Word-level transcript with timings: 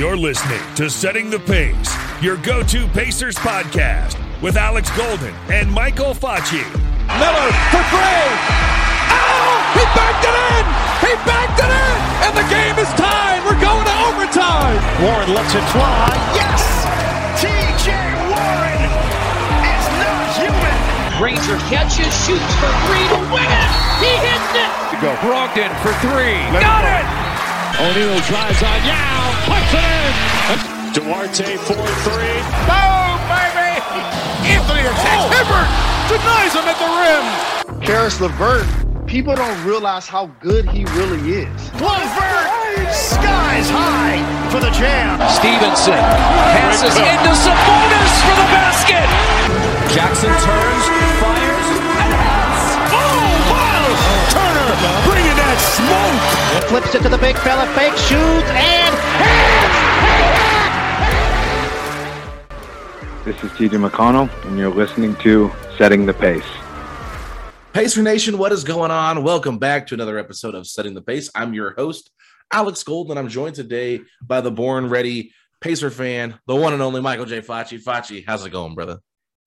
You're 0.00 0.16
listening 0.16 0.64
to 0.80 0.88
Setting 0.88 1.28
the 1.28 1.36
Pace, 1.44 1.92
your 2.24 2.40
go 2.40 2.62
to 2.62 2.88
Pacers 2.96 3.36
podcast 3.36 4.16
with 4.40 4.56
Alex 4.56 4.88
Golden 4.96 5.28
and 5.52 5.68
Michael 5.70 6.16
Facci. 6.16 6.64
Miller 7.20 7.48
for 7.68 7.84
three. 7.92 8.24
Oh, 9.12 9.60
he 9.76 9.84
backed 9.92 10.24
it 10.24 10.32
in. 10.56 10.64
He 11.04 11.12
backed 11.28 11.60
it 11.60 11.68
in. 11.68 11.96
And 12.24 12.32
the 12.32 12.48
game 12.48 12.80
is 12.80 12.88
tied. 12.96 13.44
We're 13.44 13.60
going 13.60 13.84
to 13.84 13.96
overtime. 14.08 14.80
Warren 15.04 15.36
lets 15.36 15.52
it 15.52 15.66
fly. 15.68 16.08
Yes! 16.32 16.64
TJ 17.44 17.92
Warren 18.32 18.80
is 19.68 19.84
not 20.00 20.24
human. 20.40 20.76
Granger 21.20 21.60
catches, 21.68 22.08
shoots 22.24 22.52
for 22.56 22.72
three 22.88 23.04
to 23.12 23.20
win 23.28 23.44
it. 23.44 23.70
He 24.00 24.12
hits 24.16 24.50
it. 24.64 24.70
To 24.72 24.96
Go. 25.04 25.12
Brogdon 25.20 25.68
for 25.84 25.92
three. 26.00 26.40
Let 26.56 26.64
Got 26.64 26.88
it 26.88 27.04
it. 27.04 27.29
O'Neal 27.78 28.18
drives 28.26 28.62
on 28.62 28.80
Yao. 28.82 29.30
Puts 29.46 29.72
it 29.74 29.84
in. 29.84 30.10
Duarte 30.90 31.56
for 31.56 31.78
three. 32.02 32.40
Boom, 32.66 33.18
baby. 33.30 33.78
Anthony 34.42 34.82
attacks. 34.82 35.22
Oh. 35.22 35.30
Hibbert 35.30 35.68
denies 36.10 36.52
him 36.58 36.66
at 36.66 36.78
the 36.82 36.90
rim. 36.98 37.24
Caris 37.80 38.20
LeVert, 38.20 38.66
people 39.06 39.34
don't 39.34 39.64
realize 39.64 40.08
how 40.08 40.26
good 40.40 40.68
he 40.70 40.84
really 40.96 41.46
is. 41.46 41.72
Levert 41.74 42.50
skies 42.90 43.70
high 43.70 44.18
for 44.50 44.58
the 44.58 44.70
jam. 44.74 45.22
Stephenson 45.30 45.94
passes 45.94 46.98
into 46.98 47.30
Sabonis 47.38 48.14
for 48.26 48.34
the 48.34 48.48
basket. 48.50 49.06
Jackson 49.94 50.34
turns, 50.42 50.84
fires, 51.22 51.68
and 51.70 52.14
has. 52.18 52.62
Oh, 52.90 53.30
wow! 53.46 53.94
Turner 54.34 54.74
bringing 55.06 55.29
that 55.60 56.62
smoke. 56.62 56.68
Flips 56.68 56.94
it 56.94 57.02
to 57.02 57.08
the 57.08 57.18
big 57.18 57.36
fella, 57.38 57.66
fake 57.74 57.96
shoots, 57.96 58.48
and 58.50 58.96
This 63.24 63.36
is 63.44 63.50
TJ 63.52 63.88
McConnell, 63.88 64.30
and 64.46 64.58
you're 64.58 64.70
listening 64.70 65.14
to 65.16 65.52
Setting 65.76 66.06
the 66.06 66.14
Pace. 66.14 66.42
Pacer 67.72 68.02
Nation, 68.02 68.38
what 68.38 68.50
is 68.50 68.64
going 68.64 68.90
on? 68.90 69.22
Welcome 69.22 69.58
back 69.58 69.86
to 69.88 69.94
another 69.94 70.18
episode 70.18 70.54
of 70.54 70.66
Setting 70.66 70.94
the 70.94 71.02
Pace. 71.02 71.30
I'm 71.34 71.52
your 71.52 71.74
host, 71.74 72.10
Alex 72.52 72.82
Golden. 72.82 73.18
I'm 73.18 73.28
joined 73.28 73.54
today 73.54 74.00
by 74.22 74.40
the 74.40 74.50
born 74.50 74.88
ready 74.88 75.32
Pacer 75.60 75.90
fan, 75.90 76.38
the 76.46 76.56
one 76.56 76.72
and 76.72 76.80
only 76.80 77.02
Michael 77.02 77.26
J. 77.26 77.42
Facci. 77.42 77.80
Facci, 77.80 78.24
how's 78.26 78.44
it 78.46 78.50
going, 78.50 78.74
brother? 78.74 78.98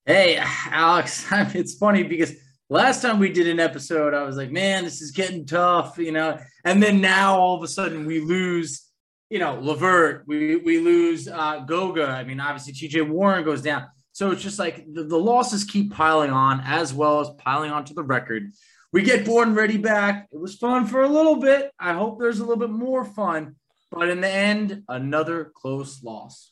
Hey, 0.06 0.38
Alex, 0.70 1.26
it's 1.32 1.74
funny 1.74 2.04
because 2.04 2.34
last 2.74 3.02
time 3.02 3.20
we 3.20 3.30
did 3.30 3.48
an 3.48 3.60
episode, 3.60 4.14
I 4.14 4.24
was 4.24 4.36
like, 4.36 4.52
man, 4.52 4.84
this 4.84 5.02
is 5.02 5.12
getting 5.12 5.46
tough, 5.46 5.98
you 5.98 6.12
know. 6.12 6.40
And 6.66 6.82
then 6.82 7.02
now 7.02 7.40
all 7.40 7.56
of 7.56 7.64
a 7.64 7.68
sudden 7.68 8.06
we 8.06 8.20
lose, 8.20 8.90
you 9.30 9.40
know, 9.40 9.60
Levert, 9.62 10.24
we, 10.28 10.56
we 10.58 10.80
lose 10.80 11.28
uh, 11.28 11.60
Goga. 11.60 12.08
I 12.08 12.24
mean, 12.24 12.40
obviously 12.40 12.74
TJ 12.74 13.08
Warren 13.08 13.46
goes 13.46 13.62
down. 13.62 13.88
So 14.12 14.32
it's 14.32 14.42
just 14.42 14.60
like 14.60 14.86
the, 14.92 15.04
the 15.04 15.18
losses 15.18 15.64
keep 15.64 15.94
piling 15.94 16.32
on 16.32 16.62
as 16.66 16.94
well 16.94 17.20
as 17.20 17.30
piling 17.38 17.72
onto 17.72 17.94
the 17.94 18.04
record. 18.04 18.52
We 18.92 19.02
get 19.02 19.26
Born 19.26 19.56
Ready 19.56 19.78
back. 19.78 20.28
It 20.32 20.40
was 20.40 20.56
fun 20.56 20.86
for 20.86 21.02
a 21.02 21.10
little 21.10 21.38
bit. 21.38 21.72
I 21.80 21.94
hope 21.94 22.20
there's 22.20 22.40
a 22.40 22.44
little 22.44 22.60
bit 22.60 22.70
more 22.70 23.06
fun. 23.06 23.56
But 23.92 24.10
in 24.10 24.22
the 24.22 24.30
end, 24.30 24.84
another 24.88 25.52
close 25.56 26.04
loss. 26.04 26.52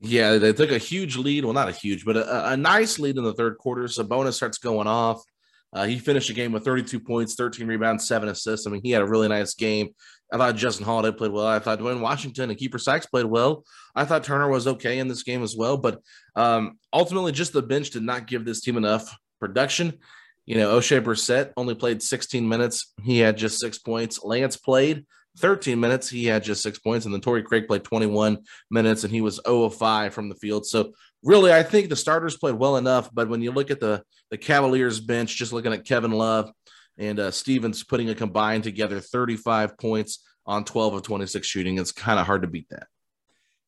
Yeah, 0.00 0.38
they 0.38 0.52
took 0.52 0.70
a 0.70 0.78
huge 0.78 1.16
lead. 1.16 1.44
Well, 1.44 1.54
not 1.54 1.68
a 1.68 1.72
huge, 1.72 2.04
but 2.04 2.16
a, 2.16 2.50
a 2.50 2.56
nice 2.56 2.98
lead 2.98 3.16
in 3.16 3.24
the 3.24 3.32
third 3.32 3.58
quarter. 3.58 3.84
Sabonis 3.84 4.34
starts 4.34 4.58
going 4.58 4.86
off. 4.86 5.22
Uh, 5.74 5.84
he 5.84 5.98
finished 5.98 6.28
the 6.28 6.34
game 6.34 6.52
with 6.52 6.64
32 6.64 7.00
points, 7.00 7.34
13 7.34 7.66
rebounds, 7.66 8.06
seven 8.06 8.28
assists. 8.28 8.66
I 8.66 8.70
mean, 8.70 8.80
he 8.82 8.92
had 8.92 9.02
a 9.02 9.06
really 9.06 9.28
nice 9.28 9.54
game. 9.54 9.88
I 10.32 10.36
thought 10.36 10.56
Justin 10.56 10.86
Holiday 10.86 11.16
played 11.16 11.32
well. 11.32 11.46
I 11.46 11.58
thought 11.58 11.78
Duane 11.78 12.00
Washington 12.00 12.50
and 12.50 12.58
Kiefer 12.58 12.80
Sykes 12.80 13.06
played 13.06 13.26
well. 13.26 13.64
I 13.94 14.04
thought 14.04 14.24
Turner 14.24 14.48
was 14.48 14.66
okay 14.66 14.98
in 14.98 15.08
this 15.08 15.22
game 15.22 15.42
as 15.42 15.56
well. 15.56 15.76
But 15.76 16.00
um, 16.36 16.78
ultimately, 16.92 17.32
just 17.32 17.52
the 17.52 17.62
bench 17.62 17.90
did 17.90 18.02
not 18.02 18.26
give 18.26 18.44
this 18.44 18.60
team 18.60 18.76
enough 18.76 19.14
production. 19.40 19.98
You 20.46 20.56
know, 20.56 20.78
Oshae 20.78 21.02
Brissett 21.02 21.52
only 21.56 21.74
played 21.74 22.02
16 22.02 22.48
minutes. 22.48 22.92
He 23.02 23.18
had 23.18 23.36
just 23.36 23.58
six 23.58 23.78
points. 23.78 24.22
Lance 24.22 24.56
played 24.56 25.06
13 25.38 25.80
minutes. 25.80 26.08
He 26.08 26.26
had 26.26 26.44
just 26.44 26.62
six 26.62 26.78
points. 26.78 27.06
And 27.06 27.14
then 27.14 27.20
Torrey 27.20 27.42
Craig 27.42 27.66
played 27.66 27.84
21 27.84 28.38
minutes 28.70 29.04
and 29.04 29.12
he 29.12 29.20
was 29.20 29.40
0 29.46 29.64
of 29.64 29.74
5 29.74 30.14
from 30.14 30.28
the 30.28 30.34
field. 30.36 30.66
So 30.66 30.92
really, 31.22 31.52
I 31.52 31.62
think 31.62 31.88
the 31.88 31.96
starters 31.96 32.36
played 32.36 32.54
well 32.54 32.76
enough. 32.76 33.10
But 33.12 33.28
when 33.28 33.42
you 33.42 33.52
look 33.52 33.70
at 33.70 33.80
the, 33.80 34.02
the 34.30 34.38
Cavaliers 34.38 35.00
bench, 35.00 35.36
just 35.36 35.52
looking 35.52 35.72
at 35.72 35.84
Kevin 35.84 36.12
Love 36.12 36.50
and 36.98 37.18
uh, 37.18 37.30
Stevens 37.30 37.82
putting 37.82 38.10
a 38.10 38.14
combined 38.14 38.64
together 38.64 39.00
35 39.00 39.76
points 39.78 40.22
on 40.46 40.64
12 40.64 40.94
of 40.94 41.02
26 41.02 41.46
shooting, 41.46 41.78
it's 41.78 41.92
kind 41.92 42.20
of 42.20 42.26
hard 42.26 42.42
to 42.42 42.48
beat 42.48 42.68
that. 42.70 42.86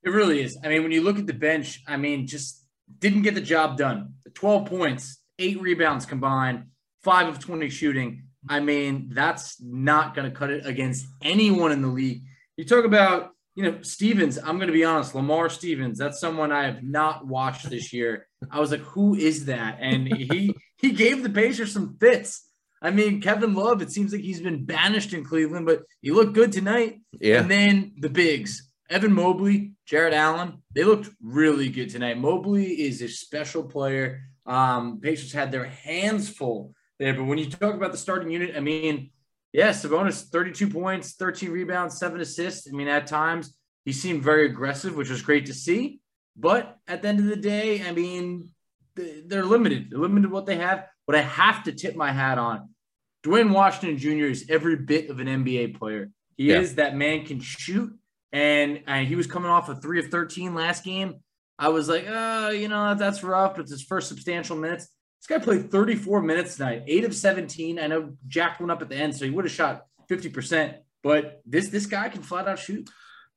It 0.03 0.11
really 0.11 0.41
is. 0.41 0.57
I 0.63 0.69
mean, 0.69 0.85
when 0.85 0.93
you 0.93 1.03
look 1.03 1.19
at 1.19 1.27
the 1.27 1.35
bench, 1.35 1.83
I 1.89 1.97
mean, 1.97 2.29
just 2.29 2.65
didn't 2.99 3.23
get 3.23 3.35
the 3.35 3.41
job 3.41 3.77
done. 3.77 4.15
12 4.35 4.67
points, 4.67 5.21
eight 5.39 5.61
rebounds 5.61 6.07
combined, 6.07 6.67
five 7.03 7.27
of 7.27 7.41
20 7.41 7.69
shooting. 7.71 8.25
I 8.49 8.61
mean, 8.61 9.11
that's 9.13 9.61
not 9.61 10.15
going 10.15 10.31
to 10.31 10.37
cut 10.37 10.51
it 10.51 10.67
against 10.67 11.07
anyone 11.23 11.73
in 11.73 11.83
the 11.83 11.89
league. 11.89 12.23
You 12.57 12.65
talk 12.65 12.85
about, 12.85 13.31
you 13.55 13.65
know, 13.65 13.83
Stevens. 13.83 14.39
I'm 14.39 14.57
going 14.57 14.69
to 14.69 14.73
be 14.73 14.85
honest, 14.85 15.15
Lamar 15.15 15.49
Stevens. 15.49 15.99
That's 15.99 16.21
someone 16.21 16.53
I 16.53 16.65
have 16.65 16.83
not 16.83 17.27
watched 17.27 17.69
this 17.69 17.93
year. 17.93 18.27
I 18.51 18.61
was 18.61 18.71
like, 18.71 18.81
who 18.81 19.15
is 19.15 19.47
that? 19.47 19.79
And 19.81 20.07
he 20.07 20.55
he 20.79 20.93
gave 20.93 21.23
the 21.23 21.31
Pacers 21.31 21.73
some 21.73 21.97
fits. 21.99 22.49
I 22.83 22.91
mean, 22.91 23.21
Kevin 23.21 23.55
Love. 23.55 23.83
It 23.83 23.91
seems 23.91 24.13
like 24.13 24.21
he's 24.21 24.41
been 24.41 24.65
banished 24.65 25.13
in 25.13 25.25
Cleveland, 25.25 25.67
but 25.67 25.83
he 26.03 26.11
looked 26.11 26.35
good 26.35 26.53
tonight. 26.53 27.01
Yeah. 27.19 27.41
And 27.41 27.51
then 27.51 27.95
the 27.99 28.11
bigs, 28.11 28.71
Evan 28.91 29.13
Mobley, 29.13 29.73
Jarrett 29.87 30.15
Allen. 30.15 30.63
They 30.75 30.85
looked 30.85 31.09
really 31.23 31.69
good 31.69 31.91
tonight. 31.91 32.19
Mobley 32.19 32.67
is 32.67 33.01
a 33.03 33.09
special 33.09 33.65
player. 33.65 34.21
Um, 34.45 35.01
Pacers 35.01 35.33
had 35.33 35.51
their 35.51 35.65
hands 35.65 36.29
full 36.29 36.75
there. 36.99 37.15
But 37.15 37.25
when 37.25 37.39
you 37.39 37.51
talk 37.51 37.75
about 37.75 37.93
the 37.93 37.99
starting 37.99 38.31
unit, 38.31 38.55
I 38.57 38.61
mean, 38.61 39.11
yeah, 39.53 39.71
Sabonis, 39.71 40.25
32 40.29 40.69
points, 40.69 41.13
13 41.15 41.51
rebounds, 41.51 41.99
seven 41.99 42.21
assists. 42.21 42.69
I 42.69 42.77
mean, 42.77 42.89
at 42.89 43.07
times 43.07 43.57
he 43.85 43.93
seemed 43.93 44.23
very 44.23 44.47
aggressive, 44.47 44.97
which 44.97 45.11
was 45.11 45.23
great 45.23 45.47
to 45.47 45.55
see. 45.55 46.01
But 46.37 46.77
at 46.87 47.03
the 47.03 47.09
end 47.09 47.21
of 47.21 47.27
the 47.27 47.37
day, 47.37 47.83
I 47.87 47.93
mean, 47.93 48.51
they're 48.95 49.45
limited. 49.45 49.91
They're 49.91 49.99
limited 50.01 50.31
what 50.31 50.47
they 50.47 50.57
have. 50.57 50.87
But 51.07 51.17
I 51.17 51.23
have 51.23 51.65
to 51.65 51.73
tip 51.73 51.97
my 51.97 52.13
hat 52.13 52.39
on. 52.39 52.71
Duane 53.23 53.51
Washington 53.51 53.99
Jr. 53.99 54.27
is 54.27 54.47
every 54.49 54.77
bit 54.77 55.09
of 55.11 55.21
an 55.21 55.27
NBA 55.27 55.79
player. 55.79 56.11
He 56.37 56.49
Yeah. 56.49 56.61
is 56.61 56.75
that 56.75 56.95
man 56.97 57.25
can 57.25 57.41
shoot. 57.41 57.93
And, 58.33 58.83
and 58.87 59.07
he 59.07 59.15
was 59.17 59.27
coming 59.27 59.51
off 59.51 59.69
a 59.69 59.77
three 59.77 59.99
of 59.99 60.09
13 60.09 60.55
last 60.55 60.85
game. 60.85 61.17
I 61.59 61.69
was 61.69 61.89
like, 61.89 62.07
uh, 62.07 62.51
you 62.55 62.69
know, 62.69 62.95
that's 62.95 63.23
rough, 63.23 63.55
but 63.55 63.63
it's 63.63 63.71
his 63.71 63.83
first 63.83 64.09
substantial 64.09 64.57
minutes. 64.57 64.89
This 65.27 65.39
guy 65.39 65.45
played 65.45 65.73
34 65.73 66.23
minutes 66.23 66.57
tonight, 66.57 66.85
eight 66.87 67.05
of 67.05 67.13
17. 67.13 67.81
I 67.81 67.89
know 67.89 68.13
Jack 68.29 68.61
went 68.61 68.71
up 68.71 68.81
at 68.81 68.89
the 68.89 68.95
end, 68.95 69.17
so 69.17 69.25
he 69.25 69.33
would 69.33 69.45
have 69.45 69.53
shot 69.53 69.87
50%. 70.09 70.77
But 71.03 71.41
this 71.45 71.69
this 71.69 71.87
guy 71.87 72.09
can 72.11 72.23
flat 72.23 72.47
out 72.47 72.61
shoot. 72.61 72.89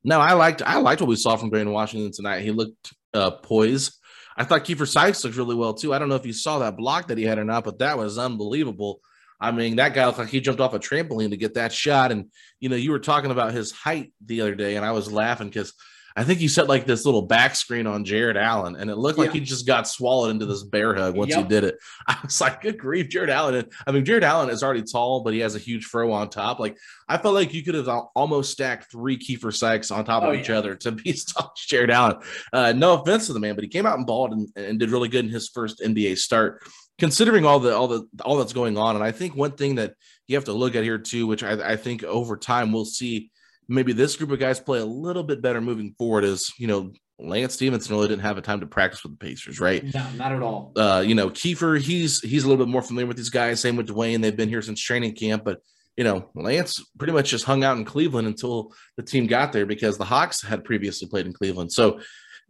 No, 0.04 0.20
I 0.20 0.34
liked 0.34 0.62
I 0.62 0.78
liked 0.78 1.00
what 1.00 1.08
we 1.08 1.16
saw 1.16 1.36
from 1.36 1.50
Duane 1.50 1.72
Washington 1.72 2.12
tonight. 2.12 2.42
He 2.42 2.52
looked 2.52 2.94
uh, 3.12 3.32
poised. 3.32 3.96
I 4.36 4.44
thought 4.44 4.64
Kiefer 4.64 4.86
Sykes 4.86 5.24
looked 5.24 5.36
really 5.36 5.56
well 5.56 5.74
too. 5.74 5.92
I 5.92 5.98
don't 5.98 6.08
know 6.08 6.14
if 6.14 6.24
you 6.24 6.32
saw 6.32 6.60
that 6.60 6.76
block 6.76 7.08
that 7.08 7.18
he 7.18 7.24
had 7.24 7.38
or 7.38 7.44
not, 7.44 7.64
but 7.64 7.80
that 7.80 7.98
was 7.98 8.18
unbelievable. 8.18 9.00
I 9.40 9.50
mean, 9.50 9.76
that 9.76 9.92
guy 9.92 10.06
looked 10.06 10.18
like 10.18 10.28
he 10.28 10.40
jumped 10.40 10.60
off 10.60 10.74
a 10.74 10.78
trampoline 10.78 11.30
to 11.30 11.36
get 11.36 11.54
that 11.54 11.72
shot. 11.72 12.12
And 12.12 12.30
you 12.60 12.68
know, 12.68 12.76
you 12.76 12.92
were 12.92 13.00
talking 13.00 13.32
about 13.32 13.52
his 13.52 13.72
height 13.72 14.12
the 14.24 14.42
other 14.42 14.54
day, 14.54 14.76
and 14.76 14.86
I 14.86 14.92
was 14.92 15.10
laughing 15.10 15.48
because 15.48 15.72
I 16.16 16.24
think 16.24 16.40
you 16.40 16.48
set 16.48 16.68
like 16.68 16.86
this 16.86 17.04
little 17.04 17.22
back 17.22 17.54
screen 17.54 17.86
on 17.86 18.04
Jarrett 18.04 18.36
Allen, 18.36 18.76
and 18.76 18.90
it 18.90 18.96
looked 18.96 19.18
like 19.18 19.28
Yeah. 19.28 19.34
he 19.34 19.40
just 19.40 19.66
got 19.66 19.86
swallowed 19.86 20.30
into 20.30 20.46
this 20.46 20.62
bear 20.64 20.94
hug 20.94 21.16
once 21.16 21.34
he 21.34 21.42
did 21.44 21.64
it. 21.64 21.76
I 22.08 22.18
was 22.22 22.40
like, 22.40 22.60
good 22.62 22.78
grief, 22.78 23.08
Jarrett 23.08 23.30
Allen. 23.30 23.64
I 23.86 23.92
mean, 23.92 24.04
Jarrett 24.04 24.24
Allen 24.24 24.50
is 24.50 24.62
already 24.62 24.82
tall, 24.82 25.22
but 25.22 25.32
he 25.34 25.40
has 25.40 25.54
a 25.54 25.58
huge 25.60 25.84
fro 25.84 26.10
on 26.12 26.28
top. 26.30 26.58
Like, 26.58 26.76
I 27.08 27.16
felt 27.18 27.34
like 27.34 27.54
you 27.54 27.62
could 27.62 27.74
have 27.74 27.88
almost 28.14 28.50
stacked 28.52 28.90
three 28.90 29.18
Kiefer 29.18 29.54
Sykes 29.54 29.90
on 29.90 30.04
top 30.04 30.22
of 30.22 30.30
Oh, 30.30 30.32
each 30.32 30.48
yeah. 30.48 30.58
other 30.58 30.74
to 30.76 30.92
be 30.92 31.10
as 31.10 31.24
tall 31.24 31.52
as 31.56 31.64
Jarrett 31.66 31.90
Allen. 31.90 32.16
Uh, 32.52 32.72
no 32.72 32.94
offense 33.00 33.26
to 33.28 33.32
the 33.32 33.40
man, 33.40 33.54
but 33.54 33.64
he 33.64 33.68
came 33.70 33.86
out 33.86 33.96
and 33.98 34.06
balled 34.06 34.32
and, 34.32 34.48
and 34.56 34.78
did 34.78 34.90
really 34.90 35.08
good 35.08 35.24
in 35.24 35.30
his 35.30 35.48
first 35.48 35.80
NBA 35.80 36.18
start. 36.18 36.62
Considering 36.98 37.46
all 37.46 37.60
the 37.60 37.74
all 37.74 37.88
the 37.88 38.06
all 38.26 38.36
that's 38.36 38.52
going 38.52 38.76
on, 38.76 38.94
and 38.94 39.02
I 39.02 39.10
think 39.10 39.34
one 39.34 39.52
thing 39.52 39.76
that 39.76 39.94
you 40.28 40.36
have 40.36 40.44
to 40.44 40.52
look 40.52 40.74
at 40.74 40.84
here 40.84 40.98
too, 40.98 41.26
which 41.26 41.42
I, 41.42 41.72
I 41.72 41.76
think 41.76 42.04
over 42.04 42.36
time 42.36 42.72
we'll 42.72 42.84
see 42.84 43.30
maybe 43.70 43.92
this 43.92 44.16
group 44.16 44.30
of 44.30 44.38
guys 44.38 44.60
play 44.60 44.80
a 44.80 44.84
little 44.84 45.22
bit 45.22 45.40
better 45.40 45.60
moving 45.60 45.94
forward. 45.96 46.24
Is 46.24 46.52
you 46.58 46.66
know 46.66 46.92
Lance 47.18 47.54
Stephenson 47.54 47.94
really 47.94 48.08
didn't 48.08 48.22
have 48.22 48.36
a 48.36 48.42
time 48.42 48.60
to 48.60 48.66
practice 48.66 49.02
with 49.02 49.12
the 49.12 49.24
Pacers, 49.24 49.60
right? 49.60 49.82
No, 49.94 50.06
not 50.16 50.32
at 50.32 50.42
all. 50.42 50.72
Uh, 50.76 51.02
you 51.06 51.14
know, 51.14 51.30
Kiefer, 51.30 51.80
he's 51.80 52.20
he's 52.20 52.44
a 52.44 52.48
little 52.48 52.64
bit 52.64 52.70
more 52.70 52.82
familiar 52.82 53.06
with 53.06 53.16
these 53.16 53.30
guys. 53.30 53.60
Same 53.60 53.76
with 53.76 53.86
Duane; 53.86 54.20
they've 54.20 54.36
been 54.36 54.48
here 54.48 54.62
since 54.62 54.80
training 54.80 55.14
camp. 55.14 55.44
But 55.44 55.60
you 55.96 56.04
know, 56.04 56.30
Lance 56.34 56.82
pretty 56.98 57.12
much 57.12 57.30
just 57.30 57.44
hung 57.44 57.64
out 57.64 57.76
in 57.76 57.84
Cleveland 57.84 58.26
until 58.26 58.72
the 58.96 59.02
team 59.02 59.26
got 59.26 59.52
there 59.52 59.66
because 59.66 59.98
the 59.98 60.04
Hawks 60.04 60.42
had 60.42 60.64
previously 60.64 61.08
played 61.08 61.26
in 61.26 61.32
Cleveland. 61.32 61.72
So 61.72 62.00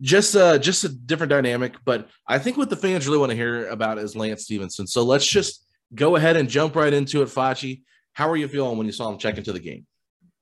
just 0.01 0.35
uh 0.35 0.59
just 0.59 0.85
a 0.85 0.89
different 0.89 1.31
dynamic. 1.31 1.75
But 1.85 2.09
I 2.27 2.39
think 2.39 2.57
what 2.57 2.71
the 2.71 2.77
fans 2.77 3.07
really 3.07 3.19
want 3.19 3.31
to 3.31 3.37
hear 3.37 3.69
about 3.69 3.99
is 3.99 4.17
Lance 4.17 4.45
Stephenson. 4.45 4.87
So 4.87 5.03
let's 5.03 5.27
just 5.27 5.67
go 5.95 6.17
ahead 6.17 6.37
and 6.37 6.49
jump 6.49 6.77
right 6.77 6.93
into 6.93 7.23
it, 7.23 7.29
Facci. 7.29 7.83
How 8.13 8.29
are 8.31 8.37
you 8.37 8.49
feeling 8.49 8.79
when 8.79 8.87
you 8.87 8.93
saw 8.93 9.11
him 9.11 9.19
check 9.19 9.37
into 9.37 9.53
the 9.53 9.61
game? 9.61 9.87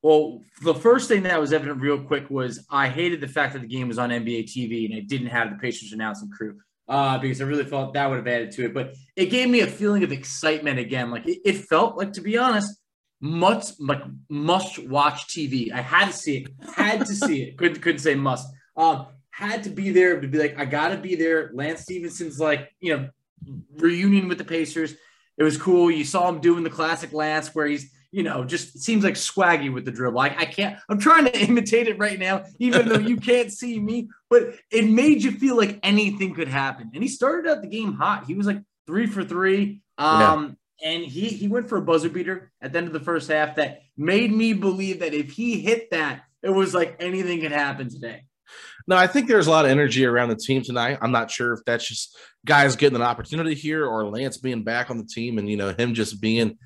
Well, 0.03 0.43
the 0.63 0.75
first 0.75 1.09
thing 1.09 1.25
that 1.25 1.41
was 1.41 1.53
evident 1.53 1.81
real 1.81 1.99
quick 1.99 2.31
was 2.31 2.65
I 2.71 2.89
hated 2.89 3.21
the 3.21 3.29
fact 3.29 3.55
that 3.55 3.63
the 3.63 3.69
game 3.69 3.89
was 3.89 3.99
on 3.99 4.11
NBA 4.11 4.45
TV 4.45 4.85
and 4.85 4.95
it 4.95 5.09
didn't 5.09 5.29
have 5.29 5.51
the 5.51 5.57
Pacers 5.57 5.93
announcing 5.93 6.31
crew 6.31 6.57
uh, 6.89 7.19
because 7.19 7.41
I 7.41 7.45
really 7.45 7.65
felt 7.65 7.95
that 7.95 8.09
would 8.09 8.17
have 8.17 8.27
added 8.27 8.53
to 8.53 8.65
it. 8.65 8.75
But 8.75 8.95
it 9.17 9.27
gave 9.27 9.49
me 9.49 9.61
a 9.61 9.67
feeling 9.67 10.05
of 10.05 10.13
excitement 10.13 10.79
again. 10.79 11.11
Like 11.11 11.27
it, 11.27 11.41
it 11.45 11.57
felt 11.65 11.97
like, 11.97 12.13
to 12.15 12.21
be 12.21 12.39
honest, 12.39 12.81
much 13.21 13.73
like 13.81 14.03
must 14.29 14.79
watch 14.79 15.27
TV. 15.27 15.73
I 15.73 15.81
had 15.81 16.07
to 16.07 16.13
see 16.13 16.39
it, 16.39 16.51
had 16.75 17.05
to 17.07 17.15
see 17.15 17.43
it. 17.43 17.59
Couldn't 17.59 17.81
couldn't 17.81 18.01
say 18.01 18.15
must. 18.15 18.49
Um, 18.77 19.07
had 19.31 19.65
to 19.65 19.71
be 19.71 19.91
there 19.91 20.21
to 20.21 20.29
be 20.29 20.39
like 20.39 20.59
I 20.59 20.65
got 20.65 20.89
to 20.89 20.97
be 20.97 21.15
there. 21.15 21.51
Lance 21.53 21.83
Stephenson's 21.83 22.39
like 22.39 22.71
you 22.81 22.97
know 22.97 23.09
reunion 23.77 24.29
with 24.29 24.39
the 24.39 24.45
Pacers. 24.45 24.95
It 25.37 25.45
was 25.45 25.57
cool. 25.57 25.91
You 25.91 26.05
saw 26.05 26.29
him 26.29 26.41
doing 26.41 26.65
the 26.65 26.71
classic 26.71 27.13
Lance 27.13 27.55
where 27.55 27.67
he's 27.67 27.93
you 28.11 28.23
know, 28.23 28.45
just 28.45 28.79
seems 28.79 29.05
like 29.05 29.15
swaggy 29.15 29.73
with 29.73 29.85
the 29.85 29.91
dribble. 29.91 30.19
I, 30.19 30.29
I 30.29 30.45
can't, 30.47 30.79
I'm 30.89 30.99
trying 30.99 31.27
to 31.27 31.39
imitate 31.49 31.89
it 31.89 31.99
right 31.99 32.19
now, 32.19 32.45
even 32.59 32.89
though 32.89 32.99
you 32.99 33.17
can't 33.17 33.53
see 33.53 33.79
me, 33.79 34.09
but 34.31 34.55
it 34.71 34.89
made 34.89 35.23
you 35.23 35.33
feel 35.33 35.57
like 35.57 35.79
anything 35.83 36.35
could 36.35 36.49
happen. 36.49 36.91
And 36.95 37.03
he 37.03 37.09
started 37.09 37.51
out 37.51 37.63
the 37.63 37.69
game 37.69 37.93
hot. 37.93 38.25
He 38.27 38.35
was 38.35 38.47
like 38.47 38.63
three 38.87 39.07
for 39.07 39.25
three. 39.25 39.83
Um, 39.99 40.57
yeah. 40.81 40.91
and 40.91 41.05
he 41.05 41.29
he 41.29 41.49
went 41.49 41.69
for 41.69 41.77
a 41.77 41.83
buzzer 41.83 42.09
beater 42.09 42.53
at 42.63 42.73
the 42.73 42.79
end 42.79 42.87
of 42.87 42.93
the 42.93 43.01
first 43.01 43.29
half 43.29 43.57
that 43.57 43.81
made 43.97 44.33
me 44.33 44.53
believe 44.53 45.01
that 45.01 45.13
if 45.13 45.33
he 45.33 45.61
hit 45.61 45.91
that, 45.91 46.23
it 46.43 46.51
was 46.51 46.73
like 46.73 46.97
anything 47.01 47.41
could 47.41 47.53
happen 47.53 47.91
today. 47.91 48.23
No, 48.87 48.97
I 48.97 49.07
think 49.07 49.29
there's 49.29 49.49
a 49.49 49.51
lot 49.51 49.67
of 49.67 49.71
energy 49.71 50.07
around 50.07 50.31
the 50.31 50.37
team 50.37 50.63
tonight. 50.63 50.99
I'm 51.03 51.13
not 51.13 51.31
sure 51.31 51.53
if 51.53 51.61
that's 51.67 51.87
just 51.87 52.17
guys 52.47 52.75
getting 52.75 52.97
an 52.97 53.03
opportunity 53.03 53.55
here 53.55 53.85
or 53.85 54.09
Lance 54.09 54.39
being 54.39 54.63
back 54.63 54.91
on 54.91 54.97
the 54.97 55.05
team 55.05 55.37
and 55.37 55.49
you 55.49 55.59
know 55.59 55.75
him 55.75 55.93
just 55.93 56.23
being 56.23 56.57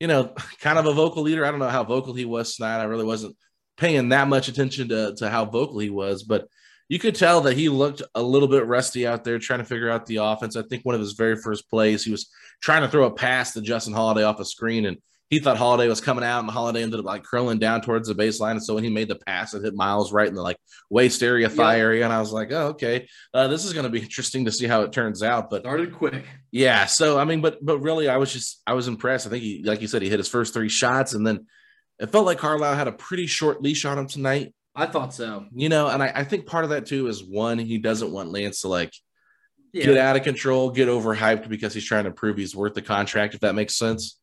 you 0.00 0.08
know, 0.08 0.34
kind 0.60 0.78
of 0.78 0.86
a 0.86 0.92
vocal 0.92 1.22
leader. 1.22 1.44
I 1.44 1.50
don't 1.50 1.60
know 1.60 1.68
how 1.68 1.84
vocal 1.84 2.14
he 2.14 2.24
was 2.24 2.56
tonight. 2.56 2.80
I 2.80 2.84
really 2.84 3.04
wasn't 3.04 3.36
paying 3.76 4.08
that 4.08 4.28
much 4.28 4.48
attention 4.48 4.88
to, 4.88 5.14
to 5.16 5.30
how 5.30 5.44
vocal 5.44 5.78
he 5.78 5.90
was, 5.90 6.22
but 6.22 6.48
you 6.88 6.98
could 6.98 7.14
tell 7.14 7.42
that 7.42 7.56
he 7.56 7.68
looked 7.68 8.02
a 8.16 8.22
little 8.22 8.48
bit 8.48 8.66
rusty 8.66 9.06
out 9.06 9.22
there 9.22 9.38
trying 9.38 9.60
to 9.60 9.64
figure 9.64 9.88
out 9.88 10.06
the 10.06 10.16
offense. 10.16 10.56
I 10.56 10.62
think 10.62 10.84
one 10.84 10.96
of 10.96 11.00
his 11.00 11.12
very 11.12 11.36
first 11.36 11.70
plays, 11.70 12.02
he 12.04 12.10
was 12.10 12.28
trying 12.60 12.82
to 12.82 12.88
throw 12.88 13.04
a 13.04 13.12
pass 13.12 13.52
to 13.52 13.60
Justin 13.60 13.94
Holiday 13.94 14.24
off 14.24 14.40
a 14.40 14.44
screen, 14.44 14.86
and 14.86 14.96
he 15.30 15.38
thought 15.38 15.56
Holiday 15.56 15.88
was 15.88 16.00
coming 16.00 16.24
out, 16.24 16.40
and 16.40 16.50
Holiday 16.50 16.82
ended 16.82 16.98
up 16.98 17.06
like 17.06 17.22
curling 17.22 17.60
down 17.60 17.80
towards 17.80 18.08
the 18.08 18.14
baseline. 18.14 18.52
And 18.52 18.62
so 18.62 18.74
when 18.74 18.82
he 18.82 18.90
made 18.90 19.08
the 19.08 19.14
pass, 19.14 19.54
it 19.54 19.62
hit 19.62 19.74
Miles 19.74 20.12
right 20.12 20.28
in 20.28 20.34
the 20.34 20.42
like 20.42 20.58
waist 20.90 21.22
area, 21.22 21.48
thigh 21.48 21.76
yeah. 21.76 21.82
area, 21.82 22.04
and 22.04 22.12
I 22.12 22.18
was 22.18 22.32
like, 22.32 22.50
oh, 22.50 22.68
okay, 22.68 23.08
uh, 23.32 23.46
this 23.46 23.64
is 23.64 23.72
going 23.72 23.84
to 23.84 23.90
be 23.90 24.00
interesting 24.00 24.44
to 24.46 24.52
see 24.52 24.66
how 24.66 24.82
it 24.82 24.92
turns 24.92 25.22
out. 25.22 25.48
But 25.48 25.62
started 25.62 25.94
quick, 25.94 26.24
yeah. 26.50 26.86
So 26.86 27.18
I 27.18 27.24
mean, 27.24 27.40
but 27.40 27.64
but 27.64 27.78
really, 27.78 28.08
I 28.08 28.16
was 28.16 28.32
just 28.32 28.60
I 28.66 28.72
was 28.72 28.88
impressed. 28.88 29.26
I 29.26 29.30
think 29.30 29.42
he, 29.42 29.62
like 29.62 29.80
you 29.80 29.88
said, 29.88 30.02
he 30.02 30.10
hit 30.10 30.18
his 30.18 30.28
first 30.28 30.52
three 30.52 30.68
shots, 30.68 31.14
and 31.14 31.24
then 31.24 31.46
it 32.00 32.10
felt 32.10 32.26
like 32.26 32.38
Carlisle 32.38 32.74
had 32.74 32.88
a 32.88 32.92
pretty 32.92 33.26
short 33.26 33.62
leash 33.62 33.84
on 33.84 33.98
him 33.98 34.08
tonight. 34.08 34.52
I 34.74 34.86
thought 34.86 35.14
so. 35.14 35.46
You 35.54 35.68
know, 35.68 35.88
and 35.88 36.02
I, 36.02 36.12
I 36.14 36.24
think 36.24 36.46
part 36.46 36.64
of 36.64 36.70
that 36.70 36.86
too 36.86 37.06
is 37.06 37.22
one, 37.22 37.58
he 37.58 37.78
doesn't 37.78 38.10
want 38.10 38.32
Lance 38.32 38.62
to 38.62 38.68
like 38.68 38.92
yeah. 39.72 39.84
get 39.84 39.96
out 39.96 40.16
of 40.16 40.22
control, 40.22 40.70
get 40.70 40.88
overhyped 40.88 41.48
because 41.48 41.74
he's 41.74 41.84
trying 41.84 42.04
to 42.04 42.10
prove 42.10 42.36
he's 42.36 42.56
worth 42.56 42.74
the 42.74 42.82
contract, 42.82 43.34
if 43.34 43.40
that 43.40 43.54
makes 43.54 43.76
sense. 43.76 44.19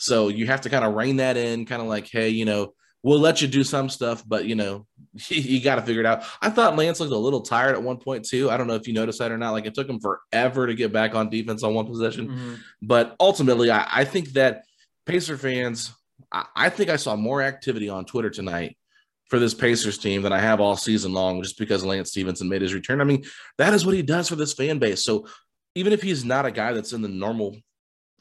So 0.00 0.28
you 0.28 0.46
have 0.46 0.62
to 0.62 0.70
kind 0.70 0.84
of 0.84 0.94
rein 0.94 1.16
that 1.16 1.36
in, 1.36 1.66
kind 1.66 1.82
of 1.82 1.86
like, 1.86 2.08
hey, 2.10 2.30
you 2.30 2.46
know, 2.46 2.72
we'll 3.02 3.20
let 3.20 3.42
you 3.42 3.48
do 3.48 3.62
some 3.62 3.90
stuff, 3.90 4.24
but 4.26 4.46
you 4.46 4.54
know, 4.54 4.86
you 5.28 5.60
got 5.60 5.76
to 5.76 5.82
figure 5.82 6.00
it 6.00 6.06
out. 6.06 6.24
I 6.40 6.48
thought 6.48 6.76
Lance 6.76 7.00
looked 7.00 7.12
a 7.12 7.16
little 7.16 7.42
tired 7.42 7.74
at 7.74 7.82
one 7.82 7.98
point 7.98 8.24
too. 8.24 8.50
I 8.50 8.56
don't 8.56 8.66
know 8.66 8.74
if 8.74 8.88
you 8.88 8.94
noticed 8.94 9.18
that 9.18 9.30
or 9.30 9.36
not. 9.38 9.52
Like 9.52 9.66
it 9.66 9.74
took 9.74 9.88
him 9.88 10.00
forever 10.00 10.66
to 10.66 10.74
get 10.74 10.90
back 10.92 11.14
on 11.14 11.28
defense 11.28 11.62
on 11.62 11.74
one 11.74 11.86
possession, 11.86 12.28
mm-hmm. 12.28 12.54
but 12.80 13.14
ultimately, 13.20 13.70
I, 13.70 13.86
I, 13.92 14.04
think 14.04 14.30
that 14.30 14.64
Pacer 15.04 15.36
fans, 15.36 15.92
I, 16.32 16.46
I 16.56 16.68
think 16.70 16.88
I 16.88 16.96
saw 16.96 17.14
more 17.14 17.42
activity 17.42 17.90
on 17.90 18.06
Twitter 18.06 18.30
tonight 18.30 18.78
for 19.28 19.38
this 19.38 19.54
Pacers 19.54 19.98
team 19.98 20.22
than 20.22 20.32
I 20.32 20.40
have 20.40 20.60
all 20.60 20.76
season 20.76 21.12
long, 21.12 21.42
just 21.42 21.58
because 21.58 21.84
Lance 21.84 22.10
Stephenson 22.10 22.48
made 22.48 22.62
his 22.62 22.74
return. 22.74 23.02
I 23.02 23.04
mean, 23.04 23.24
that 23.58 23.74
is 23.74 23.84
what 23.84 23.94
he 23.94 24.02
does 24.02 24.28
for 24.28 24.36
this 24.36 24.54
fan 24.54 24.78
base. 24.78 25.04
So 25.04 25.26
even 25.74 25.92
if 25.92 26.02
he's 26.02 26.24
not 26.24 26.46
a 26.46 26.50
guy 26.50 26.72
that's 26.72 26.92
in 26.92 27.02
the 27.02 27.08
normal 27.08 27.56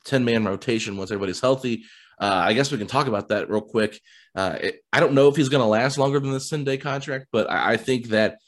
10 0.10 0.26
man 0.26 0.46
rotation 0.46 0.98
once 0.98 1.12
everybody's 1.12 1.40
healthy. 1.40 1.84
Uh, 2.20 2.42
I 2.46 2.54
guess 2.54 2.72
we 2.72 2.78
can 2.78 2.88
talk 2.88 3.08
about 3.08 3.30
that 3.30 3.50
real 3.50 3.62
quick. 3.62 4.02
Uh, 4.36 4.58
it, 4.62 4.84
I 4.92 5.00
don't 5.00 5.14
know 5.14 5.30
if 5.30 5.36
he's 5.36 5.50
going 5.50 5.62
to 5.62 5.68
last 5.68 5.98
longer 5.98 6.20
than 6.20 6.32
this 6.32 6.50
10 6.50 6.64
day 6.64 6.78
contract, 6.78 7.28
but 7.32 7.50
I, 7.50 7.74
I, 7.74 7.78
think 7.78 8.08
that 8.08 8.40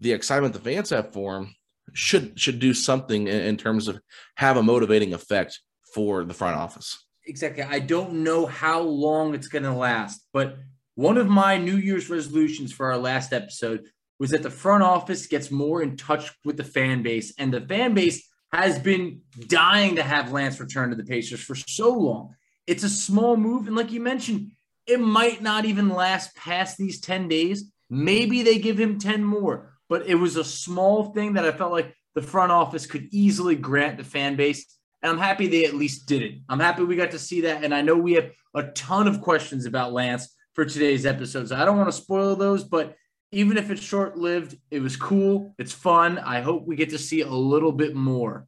the 0.00 0.12
excitement 0.12 0.54
the 0.54 0.60
fans 0.60 0.90
have 0.90 1.12
for 1.12 1.36
him 1.36 1.54
should 1.92 2.38
should 2.38 2.58
do 2.58 2.72
something 2.72 3.28
in, 3.28 3.40
in 3.42 3.56
terms 3.56 3.88
of 3.88 4.00
have 4.36 4.56
a 4.56 4.62
motivating 4.62 5.12
effect 5.12 5.60
for 5.94 6.24
the 6.24 6.34
front 6.34 6.56
office. 6.56 7.04
Exactly. 7.26 7.62
I 7.62 7.80
don't 7.80 8.24
know 8.24 8.46
how 8.46 8.80
long 8.80 9.34
it's 9.34 9.48
going 9.48 9.64
to 9.64 9.72
last, 9.72 10.26
but 10.32 10.56
one 10.94 11.18
of 11.18 11.28
my 11.28 11.58
New 11.58 11.76
Year's 11.76 12.08
resolutions 12.08 12.72
for 12.72 12.90
our 12.90 12.98
last 12.98 13.32
episode 13.32 13.84
was 14.18 14.30
that 14.30 14.42
the 14.42 14.50
front 14.50 14.82
office 14.82 15.26
gets 15.26 15.50
more 15.50 15.82
in 15.82 15.96
touch 15.96 16.32
with 16.44 16.56
the 16.56 16.64
fan 16.64 17.02
base, 17.02 17.34
and 17.38 17.52
the 17.52 17.60
fan 17.60 17.94
base 17.94 18.26
has 18.52 18.78
been 18.78 19.20
dying 19.46 19.96
to 19.96 20.02
have 20.02 20.32
Lance 20.32 20.58
return 20.58 20.90
to 20.90 20.96
the 20.96 21.04
Pacers 21.04 21.40
for 21.40 21.54
so 21.54 21.92
long. 21.92 22.34
It's 22.66 22.84
a 22.84 22.88
small 22.88 23.36
move. 23.36 23.66
And 23.66 23.76
like 23.76 23.92
you 23.92 24.00
mentioned, 24.00 24.52
it 24.86 25.00
might 25.00 25.42
not 25.42 25.64
even 25.64 25.90
last 25.90 26.34
past 26.34 26.78
these 26.78 27.00
10 27.00 27.28
days. 27.28 27.70
Maybe 27.90 28.42
they 28.42 28.58
give 28.58 28.78
him 28.78 28.98
10 28.98 29.22
more, 29.24 29.74
but 29.88 30.06
it 30.06 30.14
was 30.14 30.36
a 30.36 30.44
small 30.44 31.12
thing 31.12 31.34
that 31.34 31.44
I 31.44 31.52
felt 31.52 31.72
like 31.72 31.94
the 32.14 32.22
front 32.22 32.52
office 32.52 32.86
could 32.86 33.08
easily 33.10 33.54
grant 33.54 33.98
the 33.98 34.04
fan 34.04 34.36
base. 34.36 34.64
And 35.02 35.12
I'm 35.12 35.18
happy 35.18 35.46
they 35.46 35.64
at 35.64 35.74
least 35.74 36.06
did 36.06 36.22
it. 36.22 36.40
I'm 36.48 36.60
happy 36.60 36.82
we 36.82 36.96
got 36.96 37.12
to 37.12 37.18
see 37.18 37.42
that. 37.42 37.64
And 37.64 37.74
I 37.74 37.82
know 37.82 37.96
we 37.96 38.14
have 38.14 38.30
a 38.54 38.64
ton 38.64 39.06
of 39.06 39.20
questions 39.20 39.66
about 39.66 39.92
Lance 39.92 40.34
for 40.54 40.64
today's 40.64 41.06
episode. 41.06 41.48
So 41.48 41.56
I 41.56 41.64
don't 41.64 41.76
want 41.76 41.88
to 41.88 41.92
spoil 41.92 42.34
those, 42.34 42.64
but 42.64 42.96
even 43.30 43.56
if 43.56 43.70
it's 43.70 43.82
short 43.82 44.16
lived, 44.16 44.56
it 44.70 44.80
was 44.80 44.96
cool. 44.96 45.54
It's 45.58 45.72
fun. 45.72 46.18
I 46.18 46.40
hope 46.40 46.66
we 46.66 46.76
get 46.76 46.90
to 46.90 46.98
see 46.98 47.20
a 47.20 47.30
little 47.30 47.72
bit 47.72 47.94
more 47.94 48.46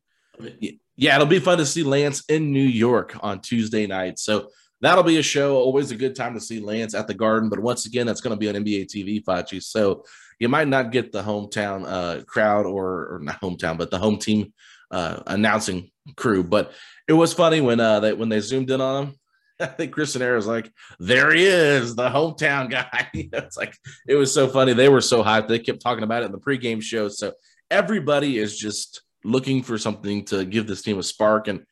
Yeah, 0.96 1.16
it'll 1.16 1.26
be 1.26 1.38
fun 1.38 1.58
to 1.58 1.66
see 1.66 1.82
Lance 1.82 2.24
in 2.28 2.52
New 2.52 2.60
York 2.60 3.16
on 3.22 3.40
Tuesday 3.40 3.86
night. 3.86 4.18
So 4.18 4.48
that'll 4.80 5.04
be 5.04 5.18
a 5.18 5.22
show. 5.22 5.56
Always 5.56 5.90
a 5.90 5.96
good 5.96 6.14
time 6.14 6.34
to 6.34 6.40
see 6.40 6.60
Lance 6.60 6.94
at 6.94 7.06
the 7.06 7.14
Garden. 7.14 7.50
But 7.50 7.60
once 7.60 7.86
again, 7.86 8.06
that's 8.06 8.20
going 8.20 8.34
to 8.34 8.40
be 8.40 8.48
on 8.48 8.54
NBA 8.54 8.86
TV, 8.86 9.22
Facci. 9.22 9.62
So 9.62 10.04
you 10.38 10.48
might 10.48 10.68
not 10.68 10.92
get 10.92 11.12
the 11.12 11.22
hometown 11.22 11.84
uh, 11.86 12.24
crowd 12.24 12.64
or, 12.64 13.14
or 13.14 13.20
not 13.22 13.40
hometown, 13.40 13.76
but 13.76 13.90
the 13.90 13.98
home 13.98 14.18
team 14.18 14.52
uh, 14.90 15.20
announcing 15.26 15.90
crew. 16.16 16.42
But 16.42 16.72
it 17.06 17.12
was 17.12 17.34
funny 17.34 17.60
when 17.60 17.80
uh, 17.80 18.00
they 18.00 18.12
when 18.14 18.30
they 18.30 18.40
zoomed 18.40 18.70
in 18.70 18.80
on 18.80 19.04
him 19.04 19.14
I 19.64 19.66
think 19.66 19.92
Chris 19.92 20.16
Scenera 20.16 20.36
was 20.36 20.46
like, 20.46 20.72
there 20.98 21.32
he 21.32 21.44
is, 21.44 21.94
the 21.94 22.08
hometown 22.08 22.70
guy. 22.70 23.08
it's 23.14 23.56
like 23.56 23.76
it 24.08 24.14
was 24.14 24.32
so 24.32 24.48
funny. 24.48 24.72
They 24.72 24.88
were 24.88 25.00
so 25.00 25.22
hyped. 25.22 25.48
They 25.48 25.58
kept 25.58 25.82
talking 25.82 26.04
about 26.04 26.22
it 26.22 26.26
in 26.26 26.32
the 26.32 26.38
pregame 26.38 26.82
show. 26.82 27.08
So 27.08 27.32
everybody 27.70 28.38
is 28.38 28.58
just 28.58 29.02
looking 29.24 29.62
for 29.62 29.78
something 29.78 30.24
to 30.26 30.44
give 30.44 30.66
this 30.66 30.82
team 30.82 30.98
a 30.98 31.02
spark. 31.02 31.48
And 31.48 31.64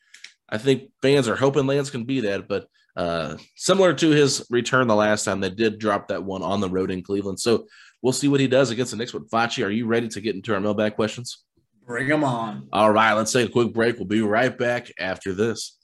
I 0.48 0.58
think 0.58 0.90
fans 1.02 1.28
are 1.28 1.36
hoping 1.36 1.66
Lance 1.66 1.90
can 1.90 2.04
be 2.04 2.20
that. 2.20 2.46
But 2.48 2.66
uh, 2.96 3.36
similar 3.56 3.94
to 3.94 4.10
his 4.10 4.46
return 4.50 4.86
the 4.86 4.94
last 4.94 5.24
time, 5.24 5.40
they 5.40 5.50
did 5.50 5.78
drop 5.78 6.08
that 6.08 6.22
one 6.22 6.42
on 6.42 6.60
the 6.60 6.68
road 6.68 6.90
in 6.90 7.02
Cleveland. 7.02 7.40
So 7.40 7.66
we'll 8.02 8.12
see 8.12 8.28
what 8.28 8.40
he 8.40 8.48
does 8.48 8.70
against 8.70 8.90
the 8.90 8.96
Knicks. 8.96 9.12
But 9.12 9.30
Facci, 9.30 9.64
are 9.64 9.70
you 9.70 9.86
ready 9.86 10.08
to 10.08 10.20
get 10.20 10.34
into 10.34 10.52
our 10.52 10.60
mailbag 10.60 10.94
questions? 10.94 11.44
Bring 11.86 12.08
them 12.08 12.22
on. 12.22 12.68
All 12.70 12.92
right, 12.92 13.14
let's 13.14 13.32
take 13.32 13.48
a 13.48 13.52
quick 13.52 13.72
break. 13.72 13.96
We'll 13.96 14.04
be 14.04 14.20
right 14.20 14.56
back 14.56 14.92
after 14.98 15.32
this. 15.32 15.77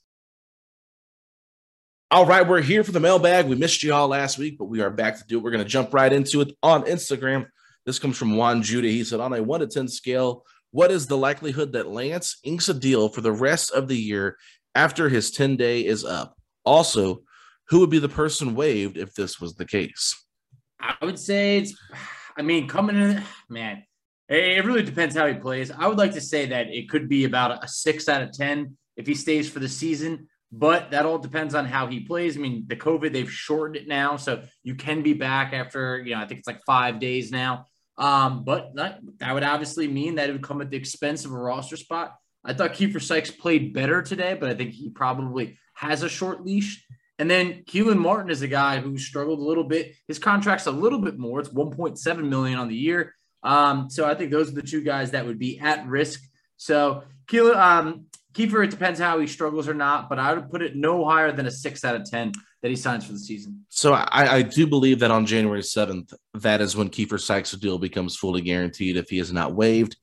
All 2.14 2.24
right, 2.24 2.46
we're 2.46 2.62
here 2.62 2.84
for 2.84 2.92
the 2.92 3.00
mailbag. 3.00 3.48
We 3.48 3.56
missed 3.56 3.82
you 3.82 3.92
all 3.92 4.06
last 4.06 4.38
week, 4.38 4.56
but 4.56 4.66
we 4.66 4.80
are 4.80 4.88
back 4.88 5.18
to 5.18 5.24
do 5.26 5.36
it. 5.36 5.42
We're 5.42 5.50
going 5.50 5.64
to 5.64 5.68
jump 5.68 5.92
right 5.92 6.12
into 6.12 6.42
it 6.42 6.56
on 6.62 6.84
Instagram. 6.84 7.48
This 7.86 7.98
comes 7.98 8.16
from 8.16 8.36
Juan 8.36 8.62
Judah. 8.62 8.86
He 8.86 9.02
said, 9.02 9.18
on 9.18 9.32
a 9.32 9.42
one 9.42 9.58
to 9.58 9.66
10 9.66 9.88
scale, 9.88 10.44
what 10.70 10.92
is 10.92 11.08
the 11.08 11.16
likelihood 11.16 11.72
that 11.72 11.88
Lance 11.88 12.38
inks 12.44 12.68
a 12.68 12.74
deal 12.74 13.08
for 13.08 13.20
the 13.20 13.32
rest 13.32 13.72
of 13.72 13.88
the 13.88 13.96
year 13.96 14.36
after 14.76 15.08
his 15.08 15.32
10 15.32 15.56
day 15.56 15.84
is 15.84 16.04
up? 16.04 16.36
Also, 16.64 17.22
who 17.70 17.80
would 17.80 17.90
be 17.90 17.98
the 17.98 18.08
person 18.08 18.54
waived 18.54 18.96
if 18.96 19.12
this 19.14 19.40
was 19.40 19.56
the 19.56 19.66
case? 19.66 20.14
I 20.78 20.94
would 21.02 21.18
say 21.18 21.56
it's, 21.56 21.76
I 22.38 22.42
mean, 22.42 22.68
coming 22.68 22.94
in, 22.94 23.24
man, 23.48 23.82
it 24.28 24.64
really 24.64 24.84
depends 24.84 25.16
how 25.16 25.26
he 25.26 25.34
plays. 25.34 25.72
I 25.72 25.88
would 25.88 25.98
like 25.98 26.12
to 26.12 26.20
say 26.20 26.46
that 26.46 26.68
it 26.68 26.88
could 26.88 27.08
be 27.08 27.24
about 27.24 27.64
a 27.64 27.66
six 27.66 28.08
out 28.08 28.22
of 28.22 28.30
10 28.30 28.76
if 28.96 29.04
he 29.04 29.16
stays 29.16 29.50
for 29.50 29.58
the 29.58 29.68
season. 29.68 30.28
But 30.56 30.92
that 30.92 31.04
all 31.04 31.18
depends 31.18 31.54
on 31.54 31.64
how 31.66 31.88
he 31.88 32.00
plays. 32.00 32.36
I 32.36 32.40
mean, 32.40 32.64
the 32.68 32.76
COVID, 32.76 33.12
they've 33.12 33.30
shortened 33.30 33.76
it 33.76 33.88
now. 33.88 34.16
So 34.16 34.42
you 34.62 34.76
can 34.76 35.02
be 35.02 35.12
back 35.12 35.52
after, 35.52 36.00
you 36.00 36.14
know, 36.14 36.20
I 36.20 36.26
think 36.26 36.38
it's 36.38 36.46
like 36.46 36.62
five 36.64 37.00
days 37.00 37.32
now. 37.32 37.66
Um, 37.98 38.44
but 38.44 38.74
that, 38.76 39.00
that 39.18 39.34
would 39.34 39.42
obviously 39.42 39.88
mean 39.88 40.14
that 40.16 40.28
it 40.28 40.32
would 40.32 40.42
come 40.42 40.60
at 40.60 40.70
the 40.70 40.76
expense 40.76 41.24
of 41.24 41.32
a 41.32 41.36
roster 41.36 41.76
spot. 41.76 42.14
I 42.44 42.52
thought 42.52 42.74
Kiefer 42.74 43.02
Sykes 43.02 43.30
played 43.30 43.72
better 43.72 44.00
today, 44.00 44.36
but 44.38 44.48
I 44.48 44.54
think 44.54 44.72
he 44.72 44.90
probably 44.90 45.58
has 45.74 46.02
a 46.02 46.08
short 46.08 46.44
leash. 46.44 46.84
And 47.18 47.30
then 47.30 47.64
Kelan 47.64 47.98
Martin 47.98 48.30
is 48.30 48.42
a 48.42 48.48
guy 48.48 48.80
who 48.80 48.96
struggled 48.98 49.38
a 49.40 49.44
little 49.44 49.64
bit. 49.64 49.94
His 50.06 50.18
contract's 50.18 50.66
a 50.66 50.72
little 50.72 50.98
bit 50.98 51.18
more. 51.18 51.40
It's 51.40 51.48
1.7 51.48 52.28
million 52.28 52.58
on 52.58 52.68
the 52.68 52.76
year. 52.76 53.14
Um, 53.42 53.90
so 53.90 54.04
I 54.04 54.14
think 54.14 54.30
those 54.30 54.50
are 54.50 54.54
the 54.54 54.62
two 54.62 54.82
guys 54.82 55.12
that 55.12 55.26
would 55.26 55.38
be 55.38 55.58
at 55.58 55.86
risk. 55.86 56.22
So 56.56 57.02
Kelan, 57.26 57.56
um, 57.56 58.06
Kiefer, 58.34 58.64
it 58.64 58.70
depends 58.70 58.98
how 58.98 59.18
he 59.20 59.26
struggles 59.26 59.68
or 59.68 59.74
not, 59.74 60.08
but 60.08 60.18
I 60.18 60.34
would 60.34 60.50
put 60.50 60.60
it 60.60 60.74
no 60.74 61.04
higher 61.04 61.32
than 61.32 61.46
a 61.46 61.50
six 61.50 61.84
out 61.84 61.94
of 61.94 62.10
10 62.10 62.32
that 62.62 62.68
he 62.68 62.76
signs 62.76 63.06
for 63.06 63.12
the 63.12 63.18
season. 63.18 63.64
So 63.68 63.92
I, 63.92 64.36
I 64.36 64.42
do 64.42 64.66
believe 64.66 64.98
that 65.00 65.10
on 65.10 65.24
January 65.24 65.60
7th, 65.60 66.12
that 66.34 66.60
is 66.60 66.76
when 66.76 66.90
Kiefer 66.90 67.20
Sykes' 67.20 67.52
deal 67.52 67.78
becomes 67.78 68.16
fully 68.16 68.40
guaranteed 68.40 68.96
if 68.96 69.08
he 69.08 69.18
is 69.18 69.32
not 69.32 69.54
waived. 69.54 69.96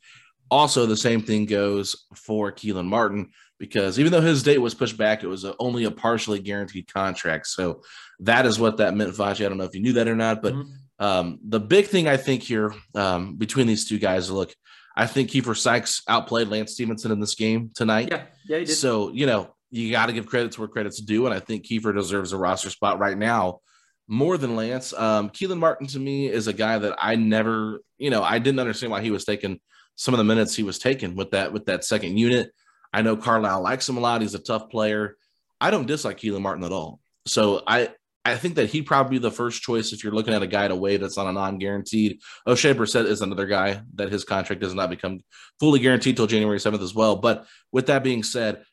Also, 0.49 0.85
the 0.85 0.97
same 0.97 1.21
thing 1.21 1.45
goes 1.45 2.05
for 2.15 2.51
Kelan 2.51 2.87
Martin 2.87 3.31
because 3.57 3.99
even 3.99 4.11
though 4.11 4.21
his 4.21 4.43
date 4.43 4.57
was 4.57 4.73
pushed 4.73 4.97
back, 4.97 5.23
it 5.23 5.27
was 5.27 5.43
a, 5.43 5.55
only 5.59 5.83
a 5.83 5.91
partially 5.91 6.39
guaranteed 6.39 6.91
contract. 6.91 7.47
So 7.47 7.83
that 8.21 8.45
is 8.45 8.59
what 8.59 8.77
that 8.77 8.95
meant, 8.95 9.13
Facci. 9.13 9.45
I 9.45 9.49
don't 9.49 9.57
know 9.57 9.65
if 9.65 9.75
you 9.75 9.81
knew 9.81 9.93
that 9.93 10.07
or 10.07 10.15
not, 10.15 10.41
but 10.41 10.53
mm-hmm. 10.53 11.05
um, 11.05 11.39
the 11.47 11.59
big 11.59 11.87
thing 11.87 12.07
I 12.07 12.17
think 12.17 12.43
here 12.43 12.73
um, 12.95 13.35
between 13.35 13.67
these 13.67 13.87
two 13.87 13.99
guys, 13.99 14.31
look, 14.31 14.53
I 15.01 15.07
think 15.07 15.31
Kiefer 15.31 15.57
Sykes 15.57 16.03
outplayed 16.07 16.49
Lance 16.49 16.73
Stephenson 16.73 17.11
in 17.11 17.19
this 17.19 17.33
game 17.33 17.71
tonight. 17.73 18.09
Yeah, 18.11 18.23
yeah, 18.47 18.59
he 18.59 18.65
did. 18.65 18.75
So 18.75 19.11
you 19.11 19.25
know 19.25 19.55
you 19.71 19.89
got 19.89 20.05
to 20.05 20.13
give 20.13 20.27
credit 20.27 20.51
to 20.51 20.61
where 20.61 20.67
credit's 20.67 21.01
due, 21.01 21.25
and 21.25 21.33
I 21.33 21.39
think 21.39 21.65
Kiefer 21.65 21.95
deserves 21.95 22.33
a 22.33 22.37
roster 22.37 22.69
spot 22.69 22.99
right 22.99 23.17
now 23.17 23.61
more 24.07 24.37
than 24.37 24.55
Lance. 24.55 24.93
Um, 24.93 25.31
Kelan 25.31 25.57
Martin 25.57 25.87
to 25.87 25.99
me 25.99 26.27
is 26.27 26.47
a 26.47 26.53
guy 26.53 26.77
that 26.77 26.95
I 26.99 27.15
never, 27.15 27.81
you 27.97 28.11
know, 28.11 28.21
I 28.21 28.37
didn't 28.37 28.59
understand 28.59 28.91
why 28.91 29.01
he 29.01 29.09
was 29.09 29.25
taking 29.25 29.59
some 29.95 30.13
of 30.13 30.19
the 30.19 30.23
minutes 30.23 30.55
he 30.55 30.63
was 30.63 30.77
taking 30.77 31.15
with 31.15 31.31
that 31.31 31.51
with 31.51 31.65
that 31.65 31.83
second 31.83 32.17
unit. 32.17 32.51
I 32.93 33.01
know 33.01 33.17
Carlisle 33.17 33.63
likes 33.63 33.89
him 33.89 33.97
a 33.97 34.01
lot. 34.01 34.21
He's 34.21 34.35
a 34.35 34.39
tough 34.39 34.69
player. 34.69 35.17
I 35.59 35.71
don't 35.71 35.87
dislike 35.87 36.17
Kelan 36.19 36.41
Martin 36.41 36.63
at 36.63 36.71
all. 36.71 36.99
So 37.25 37.63
I 37.65 37.89
I 38.23 38.35
think 38.35 38.55
that 38.55 38.69
he'd 38.69 38.85
probably 38.85 39.17
be 39.17 39.21
the 39.21 39.31
first 39.31 39.63
choice 39.63 39.93
if 39.93 40.03
you're 40.03 40.13
looking 40.13 40.33
at 40.33 40.43
a 40.43 40.47
guy 40.47 40.67
to 40.67 40.75
waive 40.75 41.01
that's 41.01 41.17
on 41.17 41.27
a 41.27 41.31
non-guaranteed. 41.31 42.19
Oshae 42.47 42.75
Brissett 42.75 43.05
is 43.05 43.21
another 43.21 43.47
guy 43.47 43.81
that 43.95 44.11
his 44.11 44.23
contract 44.23 44.61
does 44.61 44.75
not 44.75 44.91
become 44.91 45.21
fully 45.59 45.79
guaranteed 45.79 46.17
till 46.17 46.27
January 46.27 46.59
7th 46.59 46.83
as 46.83 46.93
well. 46.93 47.15
But 47.15 47.47
with 47.71 47.87
that 47.87 48.03
being 48.03 48.21
said, 48.21 48.63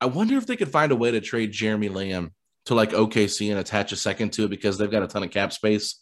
I 0.00 0.06
wonder 0.06 0.36
if 0.36 0.46
they 0.46 0.56
could 0.56 0.70
find 0.70 0.90
a 0.90 0.96
way 0.96 1.10
to 1.10 1.20
trade 1.20 1.52
Jeremy 1.52 1.90
Lamb 1.90 2.32
to 2.66 2.74
like 2.74 2.90
OKC 2.90 3.50
and 3.50 3.60
attach 3.60 3.92
a 3.92 3.96
second 3.96 4.32
to 4.34 4.44
it 4.44 4.50
because 4.50 4.78
they've 4.78 4.90
got 4.90 5.02
a 5.02 5.08
ton 5.08 5.22
of 5.22 5.30
cap 5.30 5.52
space 5.52 6.00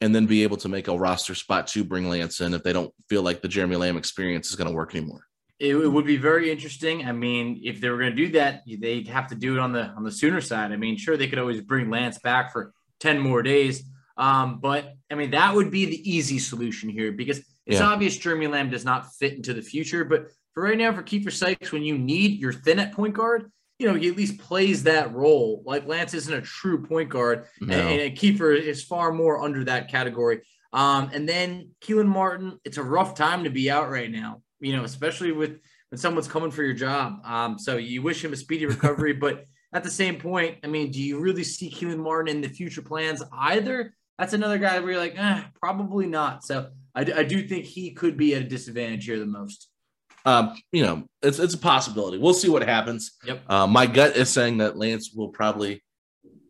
and 0.00 0.14
then 0.14 0.26
be 0.26 0.44
able 0.44 0.58
to 0.58 0.68
make 0.68 0.86
a 0.86 0.96
roster 0.96 1.34
spot 1.34 1.66
to 1.68 1.82
bring 1.82 2.08
Lance 2.08 2.40
in 2.40 2.54
if 2.54 2.62
they 2.62 2.72
don't 2.72 2.94
feel 3.08 3.22
like 3.22 3.42
the 3.42 3.48
Jeremy 3.48 3.76
Lamb 3.76 3.96
experience 3.96 4.50
is 4.50 4.56
going 4.56 4.68
to 4.68 4.74
work 4.74 4.94
anymore 4.94 5.27
it, 5.60 5.74
it, 5.74 5.88
would 5.88 6.06
be 6.06 6.16
very 6.16 6.50
interesting. 6.50 7.06
I 7.06 7.12
mean, 7.12 7.60
if 7.64 7.80
they 7.80 7.88
were 7.88 7.98
going 7.98 8.14
to 8.14 8.16
do 8.16 8.32
that, 8.32 8.62
they'd 8.66 9.08
have 9.08 9.28
to 9.28 9.34
do 9.34 9.56
it 9.56 9.60
on 9.60 9.72
the 9.72 9.86
on 9.86 10.04
the 10.04 10.12
sooner 10.12 10.40
side. 10.40 10.72
I 10.72 10.76
mean, 10.76 10.96
sure 10.96 11.16
they 11.16 11.26
could 11.26 11.38
always 11.38 11.60
bring 11.60 11.90
Lance 11.90 12.18
back 12.18 12.52
for 12.52 12.72
ten 13.00 13.18
more 13.18 13.42
days, 13.42 13.82
um, 14.16 14.60
but 14.60 14.94
I 15.10 15.16
mean 15.16 15.32
that 15.32 15.54
would 15.54 15.70
be 15.70 15.86
the 15.86 16.10
easy 16.10 16.38
solution 16.38 16.88
here 16.88 17.12
because 17.12 17.38
it's 17.66 17.80
yeah. 17.80 17.86
obvious 17.86 18.16
Jeremy 18.16 18.46
Lamb 18.46 18.70
does 18.70 18.84
not 18.84 19.12
fit 19.14 19.34
into 19.34 19.52
the 19.52 19.62
future. 19.62 20.04
But 20.04 20.28
for 20.54 20.62
right 20.62 20.78
now, 20.78 20.92
for 20.92 21.02
Kiefer 21.02 21.32
Sykes, 21.32 21.72
when 21.72 21.82
you 21.82 21.98
need 21.98 22.40
your 22.40 22.52
thin 22.52 22.78
at 22.78 22.92
point 22.92 23.14
guard, 23.14 23.50
you 23.80 23.88
know 23.88 23.94
he 23.94 24.08
at 24.08 24.16
least 24.16 24.38
plays 24.38 24.84
that 24.84 25.12
role. 25.12 25.64
Like 25.66 25.88
Lance 25.88 26.14
isn't 26.14 26.32
a 26.32 26.42
true 26.42 26.84
point 26.84 27.08
guard, 27.08 27.46
no. 27.60 27.74
and, 27.74 28.00
and 28.00 28.16
Kiefer 28.16 28.56
is 28.56 28.84
far 28.84 29.12
more 29.12 29.42
under 29.42 29.64
that 29.64 29.90
category. 29.90 30.42
Um, 30.72 31.10
and 31.14 31.28
then 31.28 31.70
Kelan 31.80 32.06
Martin, 32.06 32.60
it's 32.62 32.76
a 32.76 32.82
rough 32.82 33.14
time 33.14 33.44
to 33.44 33.50
be 33.50 33.70
out 33.70 33.90
right 33.90 34.10
now 34.10 34.42
you 34.60 34.76
know, 34.76 34.84
especially 34.84 35.32
with 35.32 35.58
when 35.90 35.98
someone's 35.98 36.28
coming 36.28 36.50
for 36.50 36.62
your 36.62 36.74
job. 36.74 37.20
Um, 37.24 37.58
so 37.58 37.76
you 37.76 38.02
wish 38.02 38.24
him 38.24 38.32
a 38.32 38.36
speedy 38.36 38.66
recovery, 38.74 39.12
but 39.12 39.44
at 39.72 39.84
the 39.84 39.90
same 39.90 40.18
point, 40.18 40.58
I 40.64 40.66
mean, 40.66 40.90
do 40.90 41.02
you 41.02 41.20
really 41.20 41.44
see 41.44 41.70
Kelan 41.70 41.98
Martin 41.98 42.34
in 42.34 42.40
the 42.40 42.48
future 42.48 42.82
plans 42.82 43.22
either? 43.32 43.94
That's 44.18 44.32
another 44.32 44.58
guy 44.58 44.78
where 44.80 44.92
you're 44.92 45.00
like, 45.00 45.18
eh, 45.18 45.42
probably 45.60 46.06
not. 46.06 46.44
So 46.44 46.70
I, 46.94 47.00
I 47.02 47.22
do 47.22 47.46
think 47.46 47.64
he 47.64 47.92
could 47.92 48.16
be 48.16 48.34
at 48.34 48.42
a 48.42 48.44
disadvantage 48.44 49.04
here 49.04 49.18
the 49.18 49.26
most. 49.26 49.68
Um, 50.24 50.60
you 50.72 50.84
know, 50.84 51.04
it's 51.22 51.38
it's 51.38 51.54
a 51.54 51.58
possibility. 51.58 52.18
We'll 52.18 52.34
see 52.34 52.48
what 52.48 52.62
happens. 52.62 53.12
Yep. 53.24 53.42
Uh, 53.48 53.66
my 53.66 53.86
gut 53.86 54.16
is 54.16 54.28
saying 54.28 54.58
that 54.58 54.76
Lance 54.76 55.12
will 55.14 55.28
probably 55.28 55.82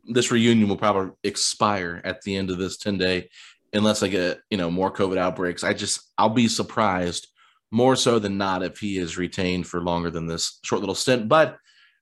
this 0.08 0.30
reunion 0.30 0.68
will 0.68 0.76
probably 0.76 1.12
expire 1.22 2.00
at 2.02 2.22
the 2.22 2.34
end 2.34 2.50
of 2.50 2.56
this 2.58 2.78
10 2.78 2.96
day 2.96 3.28
unless 3.74 4.02
I 4.02 4.08
get, 4.08 4.40
you 4.48 4.56
know, 4.56 4.70
more 4.70 4.90
COVID 4.90 5.18
outbreaks. 5.18 5.62
I 5.62 5.74
just 5.74 6.00
I'll 6.16 6.30
be 6.30 6.48
surprised 6.48 7.28
more 7.70 7.96
so 7.96 8.18
than 8.18 8.38
not 8.38 8.62
if 8.62 8.78
he 8.78 8.98
is 8.98 9.18
retained 9.18 9.66
for 9.66 9.82
longer 9.82 10.10
than 10.10 10.26
this 10.26 10.58
short 10.62 10.80
little 10.80 10.94
stint. 10.94 11.28
But 11.28 11.58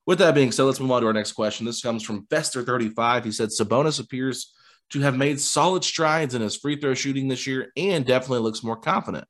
with 0.07 0.19
that 0.21 0.35
being 0.35 0.53
said, 0.53 0.65
let's 0.65 0.81
move 0.81 0.93
on 0.93 1.03
to 1.03 1.09
our 1.09 1.13
next 1.13 1.33
question. 1.33 1.67
This 1.67 1.83
comes 1.83 2.05
from 2.05 2.27
Fester35. 2.27 3.25
He 3.25 3.33
said 3.33 3.49
Sabonis 3.49 4.01
appears 4.01 4.53
to 4.91 5.01
have 5.01 5.17
made 5.17 5.41
solid 5.41 5.83
strides 5.83 6.35
in 6.35 6.43
his 6.43 6.57
free 6.57 6.81
throw 6.81 6.95
shooting 6.95 7.29
this 7.29 7.47
year 7.47 7.73
and 7.77 8.07
definitely 8.07 8.39
looks 8.39 8.63
more 8.63 8.77
confident. 8.77 9.27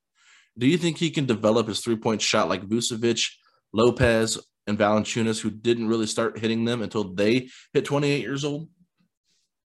Do 0.59 0.66
you 0.66 0.76
think 0.76 0.99
he 0.99 1.11
can 1.11 1.26
develop 1.26 1.69
his 1.69 1.81
three 1.81 1.97
point 1.97 2.21
shot 2.21 2.49
like 2.49 2.66
Vucevic, 2.66 3.31
Lopez, 3.73 4.38
and 4.66 4.78
Valanciunas, 4.78 5.40
who 5.40 5.50
didn't 5.50 5.88
really 5.88 6.07
start 6.07 6.38
hitting 6.38 6.64
them 6.64 6.83
until 6.83 7.14
they 7.14 7.49
hit 7.73 7.85
28 7.85 8.21
years 8.21 8.45
old? 8.45 8.69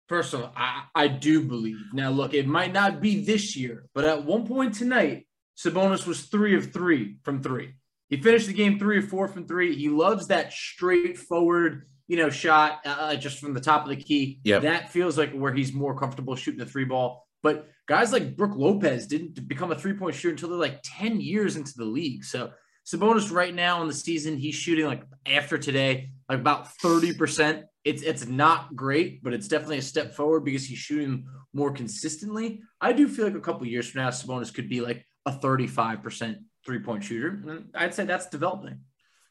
First 0.07 0.33
of 0.33 0.41
all, 0.41 0.53
I, 0.55 0.83
I 0.93 1.07
do 1.07 1.41
believe. 1.41 1.77
Now, 1.93 2.11
look, 2.11 2.33
it 2.33 2.47
might 2.47 2.73
not 2.73 3.01
be 3.01 3.25
this 3.25 3.55
year, 3.55 3.85
but 3.93 4.05
at 4.05 4.23
one 4.23 4.45
point 4.45 4.75
tonight, 4.75 5.25
Sabonis 5.57 6.05
was 6.05 6.23
three 6.23 6.55
of 6.55 6.71
three 6.73 7.17
from 7.23 7.41
three. 7.41 7.75
He 8.09 8.17
finished 8.17 8.47
the 8.47 8.53
game 8.53 8.77
three 8.77 8.99
of 8.99 9.07
four 9.07 9.27
from 9.27 9.47
three. 9.47 9.75
He 9.75 9.89
loves 9.89 10.27
that 10.27 10.53
straightforward, 10.53 11.87
you 12.07 12.17
know, 12.17 12.29
shot 12.29 12.81
uh, 12.85 12.89
uh 12.89 13.15
just 13.15 13.39
from 13.39 13.53
the 13.53 13.61
top 13.61 13.83
of 13.83 13.89
the 13.89 13.95
key. 13.95 14.39
Yeah, 14.43 14.59
that 14.59 14.91
feels 14.91 15.17
like 15.17 15.33
where 15.33 15.53
he's 15.53 15.73
more 15.73 15.97
comfortable 15.97 16.35
shooting 16.35 16.59
the 16.59 16.65
three 16.65 16.85
ball. 16.85 17.25
But 17.41 17.67
guys 17.87 18.11
like 18.11 18.35
Brook 18.35 18.55
Lopez 18.55 19.07
didn't 19.07 19.47
become 19.47 19.71
a 19.71 19.77
three 19.77 19.93
point 19.93 20.15
shooter 20.15 20.31
until 20.31 20.49
they're 20.49 20.57
like 20.57 20.81
ten 20.83 21.19
years 21.21 21.55
into 21.55 21.73
the 21.75 21.85
league. 21.85 22.23
So 22.23 22.51
Sabonis 22.85 23.31
right 23.31 23.53
now 23.53 23.81
in 23.81 23.87
the 23.87 23.93
season, 23.93 24.37
he's 24.37 24.55
shooting 24.55 24.85
like 24.85 25.03
after 25.25 25.57
today, 25.57 26.11
like 26.29 26.39
about 26.39 26.73
thirty 26.75 27.13
percent. 27.13 27.65
It's 27.83 28.03
it's 28.03 28.27
not 28.27 28.75
great, 28.75 29.23
but 29.23 29.33
it's 29.33 29.47
definitely 29.47 29.79
a 29.79 29.83
step 29.83 30.13
forward 30.13 30.41
because 30.41 30.65
he's 30.65 30.77
shooting 30.77 31.25
more 31.53 31.71
consistently. 31.71 32.61
I 32.81 32.93
do 32.93 33.07
feel 33.07 33.25
like 33.25 33.35
a 33.35 33.39
couple 33.39 33.65
years 33.65 33.89
from 33.89 34.03
now, 34.03 34.09
Sabonis 34.09 34.53
could 34.53 34.69
be 34.69 34.81
like 34.81 35.05
a 35.25 35.31
35% 35.31 36.37
three 36.65 36.79
point 36.79 37.03
shooter. 37.03 37.63
I'd 37.73 37.93
say 37.93 38.05
that's 38.05 38.27
developing. 38.27 38.79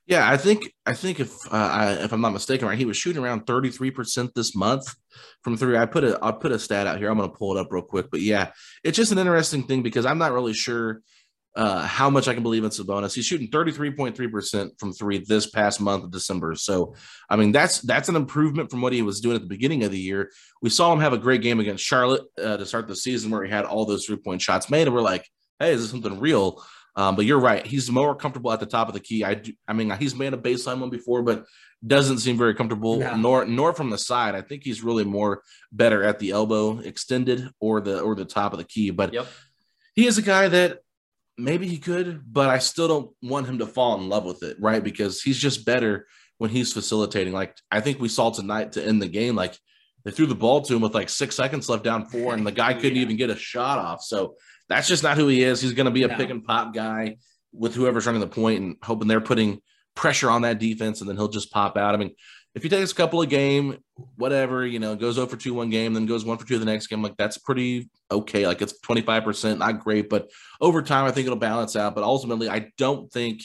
Yeah, 0.06 0.30
I 0.30 0.36
think 0.36 0.70
I 0.84 0.92
think 0.92 1.18
if 1.18 1.32
uh, 1.50 1.56
I, 1.56 1.92
if 2.04 2.12
I'm 2.12 2.20
not 2.20 2.34
mistaken, 2.34 2.68
right, 2.68 2.76
he 2.76 2.84
was 2.84 2.96
shooting 2.96 3.22
around 3.22 3.46
33 3.46 3.90
percent 3.90 4.34
this 4.34 4.54
month 4.54 4.94
from 5.42 5.56
three. 5.56 5.78
I 5.78 5.86
put 5.86 6.04
a 6.04 6.18
I 6.22 6.32
put 6.32 6.52
a 6.52 6.58
stat 6.58 6.86
out 6.86 6.98
here. 6.98 7.10
I'm 7.10 7.16
going 7.16 7.30
to 7.30 7.36
pull 7.36 7.56
it 7.56 7.60
up 7.60 7.68
real 7.70 7.82
quick, 7.82 8.10
but 8.10 8.20
yeah, 8.20 8.50
it's 8.82 8.96
just 8.96 9.12
an 9.12 9.18
interesting 9.18 9.62
thing 9.62 9.82
because 9.82 10.04
I'm 10.04 10.18
not 10.18 10.32
really 10.32 10.52
sure 10.52 11.00
uh, 11.56 11.86
how 11.86 12.10
much 12.10 12.28
I 12.28 12.34
can 12.34 12.42
believe 12.42 12.64
in 12.64 12.70
Sabonis. 12.70 13.14
He's 13.14 13.24
shooting 13.24 13.48
33.3 13.48 14.30
percent 14.30 14.72
from 14.78 14.92
three 14.92 15.24
this 15.26 15.48
past 15.48 15.80
month 15.80 16.04
of 16.04 16.10
December. 16.10 16.54
So, 16.54 16.94
I 17.30 17.36
mean, 17.36 17.52
that's 17.52 17.80
that's 17.80 18.10
an 18.10 18.16
improvement 18.16 18.70
from 18.70 18.82
what 18.82 18.92
he 18.92 19.00
was 19.00 19.20
doing 19.20 19.36
at 19.36 19.42
the 19.42 19.48
beginning 19.48 19.84
of 19.84 19.90
the 19.90 19.98
year. 19.98 20.30
We 20.60 20.68
saw 20.68 20.92
him 20.92 21.00
have 21.00 21.14
a 21.14 21.18
great 21.18 21.40
game 21.40 21.60
against 21.60 21.82
Charlotte 21.82 22.24
uh, 22.38 22.58
to 22.58 22.66
start 22.66 22.88
the 22.88 22.96
season 22.96 23.30
where 23.30 23.42
he 23.42 23.50
had 23.50 23.64
all 23.64 23.86
those 23.86 24.04
three 24.04 24.16
point 24.16 24.42
shots 24.42 24.68
made, 24.68 24.86
and 24.86 24.94
we're 24.94 25.00
like 25.00 25.26
hey, 25.58 25.72
is 25.72 25.82
this 25.82 25.90
something 25.90 26.20
real? 26.20 26.62
Um, 26.96 27.16
but 27.16 27.24
you're 27.24 27.40
right. 27.40 27.66
He's 27.66 27.90
more 27.90 28.14
comfortable 28.14 28.52
at 28.52 28.60
the 28.60 28.66
top 28.66 28.88
of 28.88 28.94
the 28.94 29.00
key. 29.00 29.24
I, 29.24 29.34
do, 29.34 29.52
I 29.66 29.72
mean, 29.72 29.90
he's 29.98 30.14
made 30.14 30.32
a 30.32 30.38
baseline 30.38 30.78
one 30.78 30.90
before, 30.90 31.22
but 31.22 31.44
doesn't 31.84 32.18
seem 32.18 32.38
very 32.38 32.54
comfortable. 32.54 32.98
No. 32.98 33.16
Nor, 33.16 33.44
nor 33.46 33.72
from 33.72 33.90
the 33.90 33.98
side. 33.98 34.34
I 34.34 34.42
think 34.42 34.62
he's 34.62 34.82
really 34.82 35.04
more 35.04 35.42
better 35.72 36.04
at 36.04 36.18
the 36.18 36.30
elbow 36.30 36.78
extended 36.78 37.50
or 37.60 37.80
the 37.80 38.00
or 38.00 38.14
the 38.14 38.24
top 38.24 38.52
of 38.52 38.58
the 38.58 38.64
key. 38.64 38.90
But 38.90 39.12
yep. 39.12 39.26
he 39.94 40.06
is 40.06 40.18
a 40.18 40.22
guy 40.22 40.48
that 40.48 40.78
maybe 41.36 41.66
he 41.66 41.78
could, 41.78 42.22
but 42.32 42.48
I 42.48 42.58
still 42.58 42.88
don't 42.88 43.10
want 43.22 43.46
him 43.46 43.58
to 43.58 43.66
fall 43.66 43.98
in 43.98 44.08
love 44.08 44.24
with 44.24 44.42
it, 44.42 44.56
right? 44.60 44.82
Because 44.82 45.20
he's 45.20 45.38
just 45.38 45.66
better 45.66 46.06
when 46.38 46.50
he's 46.50 46.72
facilitating. 46.72 47.32
Like 47.32 47.56
I 47.70 47.80
think 47.80 48.00
we 48.00 48.08
saw 48.08 48.30
tonight 48.30 48.72
to 48.72 48.84
end 48.84 49.02
the 49.02 49.08
game. 49.08 49.34
Like 49.34 49.58
they 50.04 50.10
threw 50.10 50.26
the 50.26 50.34
ball 50.34 50.62
to 50.62 50.76
him 50.76 50.82
with 50.82 50.94
like 50.94 51.08
six 51.08 51.34
seconds 51.34 51.68
left 51.68 51.84
down 51.84 52.06
four, 52.06 52.34
and 52.34 52.46
the 52.46 52.52
guy 52.52 52.74
couldn't 52.74 52.96
yeah. 52.96 53.02
even 53.02 53.16
get 53.16 53.30
a 53.30 53.36
shot 53.36 53.78
off. 53.78 54.02
So 54.02 54.36
that's 54.68 54.88
just 54.88 55.02
not 55.02 55.16
who 55.16 55.28
he 55.28 55.42
is. 55.42 55.60
He's 55.60 55.72
going 55.72 55.86
to 55.86 55.92
be 55.92 56.04
a 56.04 56.08
no. 56.08 56.16
pick 56.16 56.30
and 56.30 56.44
pop 56.44 56.74
guy 56.74 57.16
with 57.52 57.74
whoever's 57.74 58.06
running 58.06 58.20
the 58.20 58.26
point 58.26 58.62
and 58.62 58.76
hoping 58.82 59.08
they're 59.08 59.20
putting 59.20 59.60
pressure 59.94 60.30
on 60.30 60.42
that 60.42 60.58
defense, 60.58 61.00
and 61.00 61.08
then 61.08 61.16
he'll 61.16 61.28
just 61.28 61.52
pop 61.52 61.76
out. 61.76 61.94
I 61.94 61.98
mean, 61.98 62.14
if 62.54 62.62
he 62.62 62.68
takes 62.68 62.92
a 62.92 62.94
couple 62.94 63.20
of 63.20 63.28
game, 63.28 63.78
whatever, 64.16 64.66
you 64.66 64.78
know, 64.78 64.94
goes 64.94 65.18
over 65.18 65.36
two 65.36 65.54
one 65.54 65.70
game, 65.70 65.92
then 65.92 66.06
goes 66.06 66.24
one 66.24 66.38
for 66.38 66.46
two 66.46 66.58
the 66.58 66.64
next 66.64 66.86
game, 66.86 67.02
like 67.02 67.16
that's 67.16 67.38
pretty 67.38 67.90
okay. 68.10 68.46
Like 68.46 68.62
it's 68.62 68.80
25%, 68.80 69.58
not 69.58 69.80
great, 69.80 70.08
but 70.08 70.30
over 70.60 70.82
time, 70.82 71.04
I 71.04 71.10
think 71.10 71.26
it'll 71.26 71.36
balance 71.36 71.74
out. 71.74 71.94
But 71.94 72.04
ultimately, 72.04 72.48
I 72.48 72.70
don't 72.78 73.10
think 73.12 73.42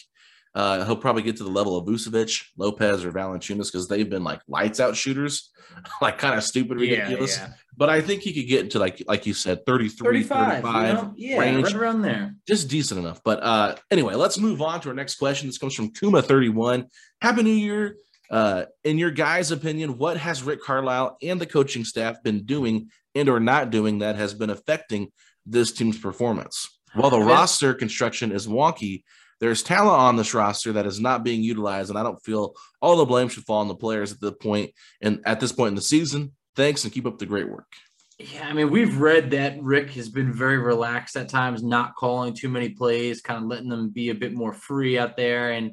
uh, 0.55 0.83
he'll 0.85 0.95
probably 0.95 1.21
get 1.21 1.37
to 1.37 1.43
the 1.43 1.49
level 1.49 1.77
of 1.77 1.85
Vucevic, 1.85 2.43
Lopez, 2.57 3.05
or 3.05 3.11
Valanciunas 3.11 3.71
because 3.71 3.87
they've 3.87 4.09
been 4.09 4.23
like 4.23 4.41
lights 4.47 4.79
out 4.79 4.95
shooters, 4.95 5.51
like 6.01 6.17
kind 6.17 6.35
of 6.35 6.43
stupid, 6.43 6.79
ridiculous. 6.79 7.37
Yeah, 7.37 7.47
yeah. 7.47 7.53
But 7.77 7.89
I 7.89 8.01
think 8.01 8.23
he 8.23 8.33
could 8.33 8.49
get 8.49 8.61
into 8.61 8.79
like 8.79 9.03
like 9.07 9.25
you 9.25 9.33
said, 9.33 9.65
33, 9.65 10.05
35, 10.05 10.63
35 10.63 10.87
you 10.87 10.93
know? 10.93 11.13
yeah, 11.15 11.39
range, 11.39 11.65
right 11.65 11.75
around 11.75 12.01
there. 12.01 12.35
Just 12.47 12.67
decent 12.67 12.99
enough. 12.99 13.21
But 13.23 13.43
uh, 13.43 13.75
anyway, 13.91 14.15
let's 14.15 14.37
move 14.37 14.61
on 14.61 14.81
to 14.81 14.89
our 14.89 14.95
next 14.95 15.15
question. 15.15 15.47
This 15.47 15.57
comes 15.57 15.75
from 15.75 15.91
Kuma31. 15.91 16.87
Happy 17.21 17.43
New 17.43 17.51
Year. 17.51 17.95
Uh, 18.31 18.65
in 18.83 18.99
your 18.99 19.09
guys' 19.09 19.49
opinion, 19.51 19.97
what 19.97 20.17
has 20.17 20.43
Rick 20.43 20.61
Carlisle 20.61 21.17
and 21.23 21.41
the 21.41 21.47
coaching 21.47 21.83
staff 21.83 22.21
been 22.21 22.45
doing 22.45 22.89
and 23.15 23.27
or 23.27 23.39
not 23.39 23.71
doing 23.71 23.99
that 23.99 24.17
has 24.17 24.35
been 24.35 24.51
affecting 24.51 25.11
this 25.45 25.71
team's 25.71 25.97
performance? 25.97 26.69
While 26.93 27.09
the 27.11 27.19
roster 27.19 27.73
construction 27.73 28.31
is 28.31 28.47
wonky, 28.47 29.03
there's 29.39 29.63
talent 29.63 29.99
on 29.99 30.15
this 30.15 30.33
roster 30.33 30.73
that 30.73 30.85
is 30.85 30.99
not 30.99 31.23
being 31.23 31.41
utilized, 31.41 31.89
and 31.89 31.97
I 31.97 32.03
don't 32.03 32.21
feel 32.23 32.55
all 32.81 32.97
the 32.97 33.05
blame 33.05 33.29
should 33.29 33.45
fall 33.45 33.59
on 33.59 33.67
the 33.67 33.75
players 33.75 34.11
at 34.11 34.19
the 34.19 34.31
point 34.31 34.71
and 35.01 35.21
at 35.25 35.39
this 35.39 35.51
point 35.51 35.69
in 35.69 35.75
the 35.75 35.81
season. 35.81 36.33
Thanks 36.55 36.83
and 36.83 36.93
keep 36.93 37.05
up 37.05 37.17
the 37.17 37.25
great 37.25 37.49
work. 37.49 37.67
Yeah, 38.17 38.45
I 38.45 38.51
mean, 38.51 38.69
we've 38.69 38.97
read 38.97 39.31
that 39.31 39.61
Rick 39.61 39.91
has 39.91 40.09
been 40.09 40.33
very 40.33 40.57
relaxed 40.57 41.15
at 41.15 41.29
times, 41.29 41.63
not 41.63 41.95
calling 41.95 42.33
too 42.33 42.49
many 42.49 42.69
plays, 42.69 43.21
kind 43.21 43.41
of 43.41 43.49
letting 43.49 43.69
them 43.69 43.91
be 43.91 44.09
a 44.09 44.15
bit 44.15 44.33
more 44.33 44.51
free 44.51 44.99
out 44.99 45.15
there. 45.15 45.51
And 45.51 45.71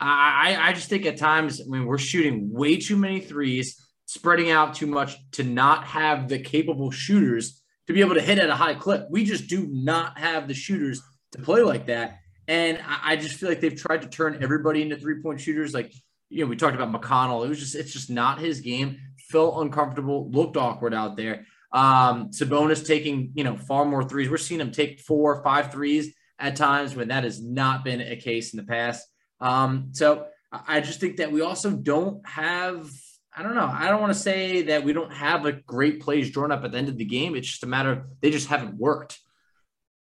I, 0.00 0.58
I 0.60 0.72
just 0.72 0.88
think 0.88 1.06
at 1.06 1.16
times, 1.16 1.60
I 1.60 1.64
mean, 1.68 1.86
we're 1.86 1.98
shooting 1.98 2.52
way 2.52 2.76
too 2.76 2.96
many 2.96 3.20
threes, 3.20 3.80
spreading 4.06 4.50
out 4.50 4.74
too 4.74 4.88
much 4.88 5.16
to 5.32 5.44
not 5.44 5.84
have 5.84 6.28
the 6.28 6.40
capable 6.40 6.90
shooters 6.90 7.62
to 7.86 7.92
be 7.92 8.00
able 8.00 8.14
to 8.14 8.20
hit 8.20 8.40
at 8.40 8.50
a 8.50 8.56
high 8.56 8.74
clip. 8.74 9.06
We 9.08 9.24
just 9.24 9.46
do 9.46 9.68
not 9.70 10.18
have 10.18 10.48
the 10.48 10.54
shooters 10.54 11.00
to 11.32 11.38
play 11.38 11.62
like 11.62 11.86
that. 11.86 12.18
And 12.48 12.78
I 13.02 13.16
just 13.16 13.36
feel 13.36 13.48
like 13.48 13.60
they've 13.60 13.74
tried 13.74 14.02
to 14.02 14.08
turn 14.08 14.38
everybody 14.42 14.82
into 14.82 14.96
three 14.96 15.20
point 15.22 15.40
shooters. 15.40 15.74
Like, 15.74 15.92
you 16.28 16.44
know, 16.44 16.48
we 16.48 16.56
talked 16.56 16.76
about 16.76 16.92
McConnell. 16.92 17.44
It 17.44 17.48
was 17.48 17.58
just, 17.58 17.74
it's 17.74 17.92
just 17.92 18.10
not 18.10 18.38
his 18.38 18.60
game. 18.60 18.98
Felt 19.30 19.60
uncomfortable, 19.60 20.30
looked 20.30 20.56
awkward 20.56 20.94
out 20.94 21.16
there. 21.16 21.46
Um, 21.72 22.30
Sabonis 22.30 22.86
taking, 22.86 23.32
you 23.34 23.44
know, 23.44 23.56
far 23.56 23.84
more 23.84 24.04
threes. 24.04 24.30
We're 24.30 24.36
seeing 24.36 24.60
him 24.60 24.70
take 24.70 25.00
four, 25.00 25.42
five 25.42 25.72
threes 25.72 26.14
at 26.38 26.56
times 26.56 26.94
when 26.94 27.08
that 27.08 27.24
has 27.24 27.42
not 27.42 27.84
been 27.84 28.00
a 28.00 28.16
case 28.16 28.52
in 28.52 28.58
the 28.58 28.66
past. 28.66 29.06
Um, 29.40 29.88
so 29.92 30.26
I 30.52 30.80
just 30.80 31.00
think 31.00 31.16
that 31.16 31.32
we 31.32 31.40
also 31.40 31.70
don't 31.70 32.26
have, 32.26 32.88
I 33.36 33.42
don't 33.42 33.54
know, 33.54 33.68
I 33.70 33.88
don't 33.88 34.00
want 34.00 34.12
to 34.12 34.18
say 34.18 34.62
that 34.62 34.84
we 34.84 34.92
don't 34.92 35.12
have 35.12 35.44
a 35.44 35.52
great 35.52 36.00
plays 36.00 36.30
drawn 36.30 36.52
up 36.52 36.64
at 36.64 36.72
the 36.72 36.78
end 36.78 36.88
of 36.88 36.96
the 36.96 37.04
game. 37.04 37.34
It's 37.34 37.48
just 37.48 37.64
a 37.64 37.66
matter 37.66 37.92
of 37.92 38.02
they 38.20 38.30
just 38.30 38.48
haven't 38.48 38.76
worked. 38.76 39.18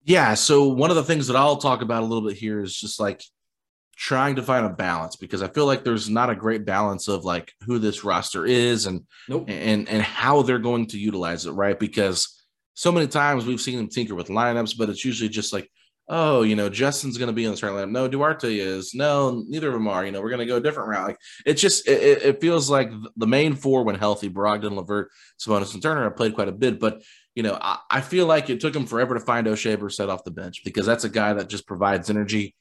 Yeah. 0.04 0.34
So 0.34 0.68
one 0.68 0.90
of 0.90 0.96
the 0.96 1.04
things 1.04 1.28
that 1.28 1.36
I'll 1.36 1.58
talk 1.58 1.82
about 1.82 2.04
a 2.04 2.06
little 2.06 2.28
bit 2.28 2.38
here 2.38 2.62
is 2.62 2.76
just 2.76 3.00
like 3.00 3.24
trying 3.96 4.36
to 4.36 4.44
find 4.44 4.66
a 4.66 4.70
balance 4.70 5.16
because 5.16 5.42
I 5.42 5.48
feel 5.48 5.66
like 5.66 5.84
there's 5.84 6.10
not 6.10 6.30
a 6.30 6.36
great 6.36 6.66
balance 6.66 7.08
of 7.08 7.24
like 7.26 7.54
who 7.66 7.80
this 7.80 8.04
roster 8.04 8.46
is 8.46 8.86
and 8.86 9.02
nope. 9.30 9.46
and 9.48 9.88
and 9.88 10.02
how 10.02 10.42
they're 10.42 10.60
going 10.60 10.88
to 10.88 11.00
utilize 11.00 11.46
it, 11.46 11.52
right? 11.52 11.80
Because 11.80 12.44
so 12.74 12.92
many 12.92 13.08
times 13.08 13.46
we've 13.46 13.62
seen 13.62 13.78
them 13.78 13.88
tinker 13.88 14.16
with 14.16 14.28
lineups, 14.28 14.78
but 14.78 14.90
it's 14.90 15.06
usually 15.06 15.30
just 15.30 15.54
like, 15.54 15.70
oh, 16.10 16.42
you 16.42 16.56
know, 16.56 16.70
Justin's 16.70 17.18
going 17.18 17.28
to 17.28 17.34
be 17.34 17.46
in 17.46 17.52
the 17.52 17.58
starting 17.58 17.78
lineup. 17.78 17.92
No, 17.92 18.08
Duarte 18.08 18.58
is. 18.58 18.94
No, 18.94 19.44
neither 19.48 19.68
of 19.68 19.74
them 19.74 19.88
are. 19.88 20.06
You 20.06 20.12
know, 20.12 20.22
we're 20.22 20.30
going 20.30 20.40
to 20.40 20.46
go 20.46 20.58
a 20.58 20.62
different 20.62 20.90
route. 20.90 21.08
Like 21.08 21.18
it's 21.46 21.62
just 21.62 21.88
it, 21.88 22.24
it 22.24 22.42
feels 22.42 22.70
like 22.70 22.92
the 23.16 23.28
main 23.28 23.56
four 23.56 23.84
when 23.84 23.96
healthy, 23.96 24.30
Brogdon, 24.30 24.76
LeVert, 24.76 25.10
Sabonis, 25.40 25.74
and 25.74 25.84
Turner 25.84 26.04
have 26.04 26.18
played 26.18 26.36
quite 26.36 26.50
a 26.50 26.54
bit, 26.54 26.80
but 26.80 27.04
you 27.36 27.44
know, 27.44 27.58
I, 27.60 27.80
I 27.90 28.02
feel 28.02 28.26
like 28.26 28.50
it 28.50 28.60
took 28.60 28.76
him 28.76 28.86
forever 28.86 29.14
to 29.14 29.20
find 29.20 29.48
Oshae 29.48 29.78
Brissett 29.78 30.10
off 30.10 30.24
the 30.24 30.32
bench 30.32 30.64
because 30.64 30.86
that's 30.86 31.04
a 31.04 31.10
guy 31.10 31.34
that 31.34 31.50
just 31.50 31.68
provides 31.68 32.10
energy. 32.10 32.56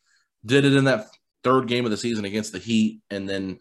Did 0.44 0.64
it 0.64 0.74
in 0.74 0.84
that 0.84 1.06
third 1.44 1.68
game 1.68 1.84
of 1.84 1.90
the 1.90 1.96
season 1.96 2.24
against 2.24 2.52
the 2.52 2.58
Heat, 2.58 3.00
and 3.10 3.28
then 3.28 3.58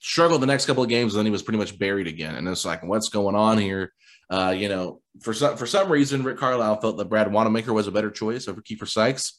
struggled 0.00 0.42
the 0.42 0.46
next 0.46 0.66
couple 0.66 0.82
of 0.82 0.88
games. 0.88 1.14
And 1.14 1.20
then 1.20 1.26
he 1.26 1.32
was 1.32 1.42
pretty 1.42 1.58
much 1.58 1.78
buried 1.78 2.06
again. 2.06 2.34
And 2.34 2.48
it's 2.48 2.64
like, 2.64 2.82
what's 2.82 3.08
going 3.08 3.34
on 3.34 3.58
here? 3.58 3.92
Uh, 4.30 4.54
you 4.56 4.68
know, 4.68 5.00
for 5.20 5.34
some 5.34 5.56
for 5.56 5.66
some 5.66 5.90
reason, 5.90 6.22
Rick 6.22 6.38
Carlisle 6.38 6.80
felt 6.80 6.96
that 6.98 7.08
Brad 7.08 7.32
Wanamaker 7.32 7.72
was 7.72 7.88
a 7.88 7.92
better 7.92 8.10
choice 8.10 8.48
over 8.48 8.62
Kiefer 8.62 8.88
Sykes 8.88 9.38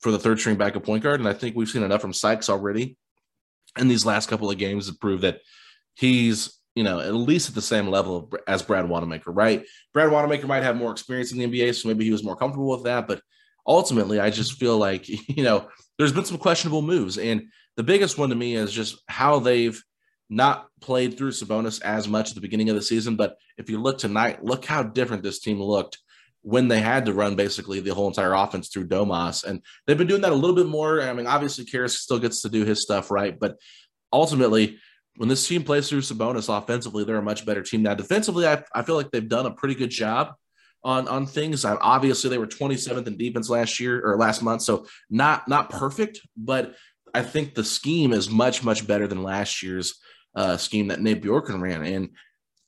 for 0.00 0.10
the 0.10 0.18
third 0.18 0.40
string 0.40 0.56
backup 0.56 0.84
point 0.84 1.02
guard. 1.02 1.20
And 1.20 1.28
I 1.28 1.34
think 1.34 1.56
we've 1.56 1.68
seen 1.68 1.82
enough 1.82 2.00
from 2.00 2.12
Sykes 2.12 2.48
already 2.48 2.96
in 3.78 3.88
these 3.88 4.06
last 4.06 4.28
couple 4.28 4.50
of 4.50 4.58
games 4.58 4.88
to 4.88 4.96
prove 4.96 5.22
that 5.22 5.40
he's 5.94 6.58
you 6.74 6.82
know, 6.82 7.00
at 7.00 7.14
least 7.14 7.48
at 7.48 7.54
the 7.54 7.62
same 7.62 7.88
level 7.88 8.30
as 8.46 8.62
Brad 8.62 8.88
Wanamaker, 8.88 9.30
right? 9.30 9.64
Brad 9.92 10.10
Wanamaker 10.10 10.46
might 10.46 10.64
have 10.64 10.76
more 10.76 10.90
experience 10.90 11.32
in 11.32 11.38
the 11.38 11.46
NBA, 11.46 11.74
so 11.74 11.88
maybe 11.88 12.04
he 12.04 12.10
was 12.10 12.24
more 12.24 12.36
comfortable 12.36 12.70
with 12.70 12.84
that. 12.84 13.06
But 13.06 13.22
ultimately, 13.66 14.20
I 14.20 14.30
just 14.30 14.54
feel 14.54 14.76
like, 14.76 15.08
you 15.28 15.44
know, 15.44 15.68
there's 15.98 16.12
been 16.12 16.24
some 16.24 16.38
questionable 16.38 16.82
moves. 16.82 17.18
And 17.18 17.44
the 17.76 17.82
biggest 17.82 18.18
one 18.18 18.30
to 18.30 18.34
me 18.34 18.56
is 18.56 18.72
just 18.72 19.02
how 19.06 19.38
they've 19.38 19.80
not 20.28 20.68
played 20.80 21.16
through 21.16 21.30
Sabonis 21.30 21.82
as 21.82 22.08
much 22.08 22.30
at 22.30 22.34
the 22.34 22.40
beginning 22.40 22.70
of 22.70 22.76
the 22.76 22.82
season. 22.82 23.14
But 23.16 23.36
if 23.56 23.70
you 23.70 23.80
look 23.80 23.98
tonight, 23.98 24.44
look 24.44 24.64
how 24.64 24.82
different 24.82 25.22
this 25.22 25.38
team 25.38 25.60
looked 25.62 25.98
when 26.42 26.68
they 26.68 26.80
had 26.80 27.06
to 27.06 27.12
run 27.12 27.36
basically 27.36 27.80
the 27.80 27.94
whole 27.94 28.08
entire 28.08 28.34
offense 28.34 28.68
through 28.68 28.88
Domas. 28.88 29.44
And 29.44 29.62
they've 29.86 29.96
been 29.96 30.06
doing 30.06 30.22
that 30.22 30.32
a 30.32 30.34
little 30.34 30.56
bit 30.56 30.66
more. 30.66 31.00
I 31.00 31.12
mean, 31.12 31.26
obviously, 31.26 31.64
Caris 31.64 31.98
still 31.98 32.18
gets 32.18 32.42
to 32.42 32.48
do 32.48 32.64
his 32.64 32.82
stuff, 32.82 33.10
right? 33.10 33.38
But 33.38 33.56
ultimately, 34.12 34.78
when 35.16 35.28
this 35.28 35.46
team 35.46 35.62
plays 35.62 35.88
through 35.88 36.00
Sabonis 36.00 36.54
offensively, 36.54 37.04
they're 37.04 37.16
a 37.16 37.22
much 37.22 37.46
better 37.46 37.62
team 37.62 37.82
now. 37.82 37.94
Defensively, 37.94 38.46
I, 38.46 38.62
I 38.74 38.82
feel 38.82 38.96
like 38.96 39.10
they've 39.10 39.28
done 39.28 39.46
a 39.46 39.52
pretty 39.52 39.74
good 39.74 39.90
job 39.90 40.34
on 40.82 41.08
on 41.08 41.26
things. 41.26 41.64
I, 41.64 41.76
obviously, 41.76 42.30
they 42.30 42.38
were 42.38 42.46
27th 42.46 43.06
in 43.06 43.16
defense 43.16 43.48
last 43.48 43.80
year 43.80 44.00
or 44.04 44.16
last 44.16 44.42
month, 44.42 44.62
so 44.62 44.86
not 45.10 45.48
not 45.48 45.70
perfect, 45.70 46.20
but 46.36 46.74
I 47.14 47.22
think 47.22 47.54
the 47.54 47.64
scheme 47.64 48.12
is 48.12 48.28
much 48.28 48.64
much 48.64 48.86
better 48.86 49.06
than 49.06 49.22
last 49.22 49.62
year's 49.62 50.00
uh, 50.34 50.56
scheme 50.56 50.88
that 50.88 51.00
Nate 51.00 51.22
Bjorkgren 51.22 51.60
ran. 51.60 51.84
And 51.84 52.10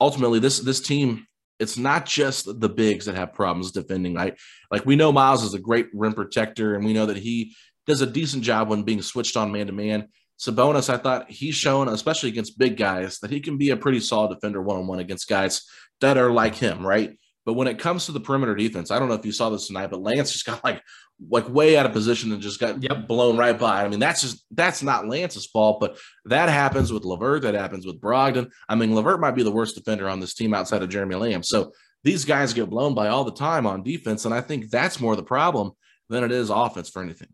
ultimately, 0.01 0.39
this 0.39 0.61
this 0.61 0.81
team, 0.81 1.27
it's 1.59 1.77
not 1.77 2.07
just 2.07 2.61
the 2.61 2.69
bigs 2.69 3.07
that 3.07 3.17
have 3.17 3.35
problems 3.35 3.73
defending. 3.73 4.15
Right, 4.15 4.39
like 4.71 4.87
we 4.87 4.97
know 4.97 5.13
Miles 5.13 5.43
is 5.43 5.55
a 5.55 5.61
great 5.61 5.89
rim 5.93 6.15
protector, 6.15 6.77
and 6.77 6.85
we 6.85 6.93
know 6.93 7.07
that 7.07 7.17
he 7.17 7.55
does 7.87 8.03
a 8.03 8.07
decent 8.07 8.45
job 8.45 8.69
when 8.69 8.85
being 8.85 9.03
switched 9.03 9.37
on 9.37 9.53
man 9.53 9.67
to 9.67 9.73
man. 9.73 10.09
Sabonis, 10.39 10.93
I 10.93 10.99
thought 10.99 11.31
he's 11.31 11.55
shown, 11.55 11.89
especially 11.89 12.29
against 12.29 12.59
big 12.59 12.77
guys, 12.77 13.19
that 13.21 13.31
he 13.31 13.41
can 13.41 13.57
be 13.57 13.71
a 13.71 13.77
pretty 13.77 14.01
solid 14.01 14.35
defender 14.35 14.61
one 14.61 14.77
on 14.77 14.87
one 14.87 14.99
against 14.99 15.29
guys 15.29 15.63
that 16.01 16.19
are 16.19 16.31
like 16.31 16.55
him, 16.55 16.87
right? 16.87 17.19
But 17.47 17.55
when 17.55 17.69
it 17.69 17.79
comes 17.79 18.07
to 18.07 18.13
the 18.13 18.21
perimeter 18.21 18.57
defense, 18.57 18.91
I 18.91 18.99
don't 18.99 19.09
know 19.09 19.15
if 19.15 19.25
you 19.25 19.33
saw 19.33 19.51
this 19.51 19.69
tonight, 19.69 19.91
but 19.91 20.03
Lance 20.03 20.33
just 20.33 20.47
got 20.47 20.63
like 20.65 20.83
like 21.31 21.49
way 21.49 21.79
out 21.79 21.87
of 21.87 21.93
position 21.93 22.31
and 22.33 22.43
just 22.43 22.61
got 22.61 22.83
yep. 22.83 23.09
blown 23.09 23.39
right 23.39 23.59
by. 23.59 23.85
I 23.85 23.89
mean, 23.89 24.01
that's 24.01 24.21
just 24.21 24.45
that's 24.51 24.83
not 24.83 25.09
Lance's 25.09 25.47
fault, 25.47 25.81
but 25.81 25.97
that 26.27 26.49
happens 26.49 26.93
with 26.93 27.05
LeVert, 27.05 27.43
that 27.43 27.55
happens 27.55 27.87
with 27.87 28.01
Brogdon. 28.01 28.51
I 28.69 28.75
mean, 28.75 28.95
LeVert 28.95 29.21
might 29.21 29.37
be 29.37 29.45
the 29.45 29.53
worst 29.53 29.77
defender 29.77 30.09
on 30.09 30.21
this 30.21 30.35
team 30.35 30.53
outside 30.53 30.83
of 30.83 30.91
Jeremy 30.91 31.15
Lamb. 31.15 31.43
So 31.43 31.73
these 32.05 32.25
guys 32.25 32.53
get 32.53 32.69
blown 32.69 32.95
by 32.95 33.09
all 33.09 33.25
the 33.25 33.33
time 33.33 33.67
on 33.67 33.83
defense, 33.83 34.25
and 34.25 34.35
I 34.35 34.41
think 34.41 34.69
that's 34.71 35.01
more 35.01 35.17
the 35.17 35.23
problem 35.23 35.73
than 36.09 36.25
it 36.25 36.33
is 36.33 36.51
offense 36.51 36.91
for 36.91 37.03
anything. 37.03 37.29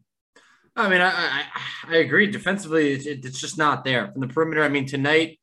I 0.75 0.89
mean, 0.89 1.01
I 1.01 1.11
I, 1.11 1.45
I 1.89 1.97
agree. 1.97 2.31
Defensively, 2.31 2.93
it's, 2.93 3.07
it's, 3.07 3.41
just 3.41 3.59
not 3.59 3.85
there 3.85 4.11
from 4.11 4.21
the 4.21 4.29
perimeter. 4.29 4.63
I 4.63 4.69
mean, 4.69 4.87
tonight 4.87 5.39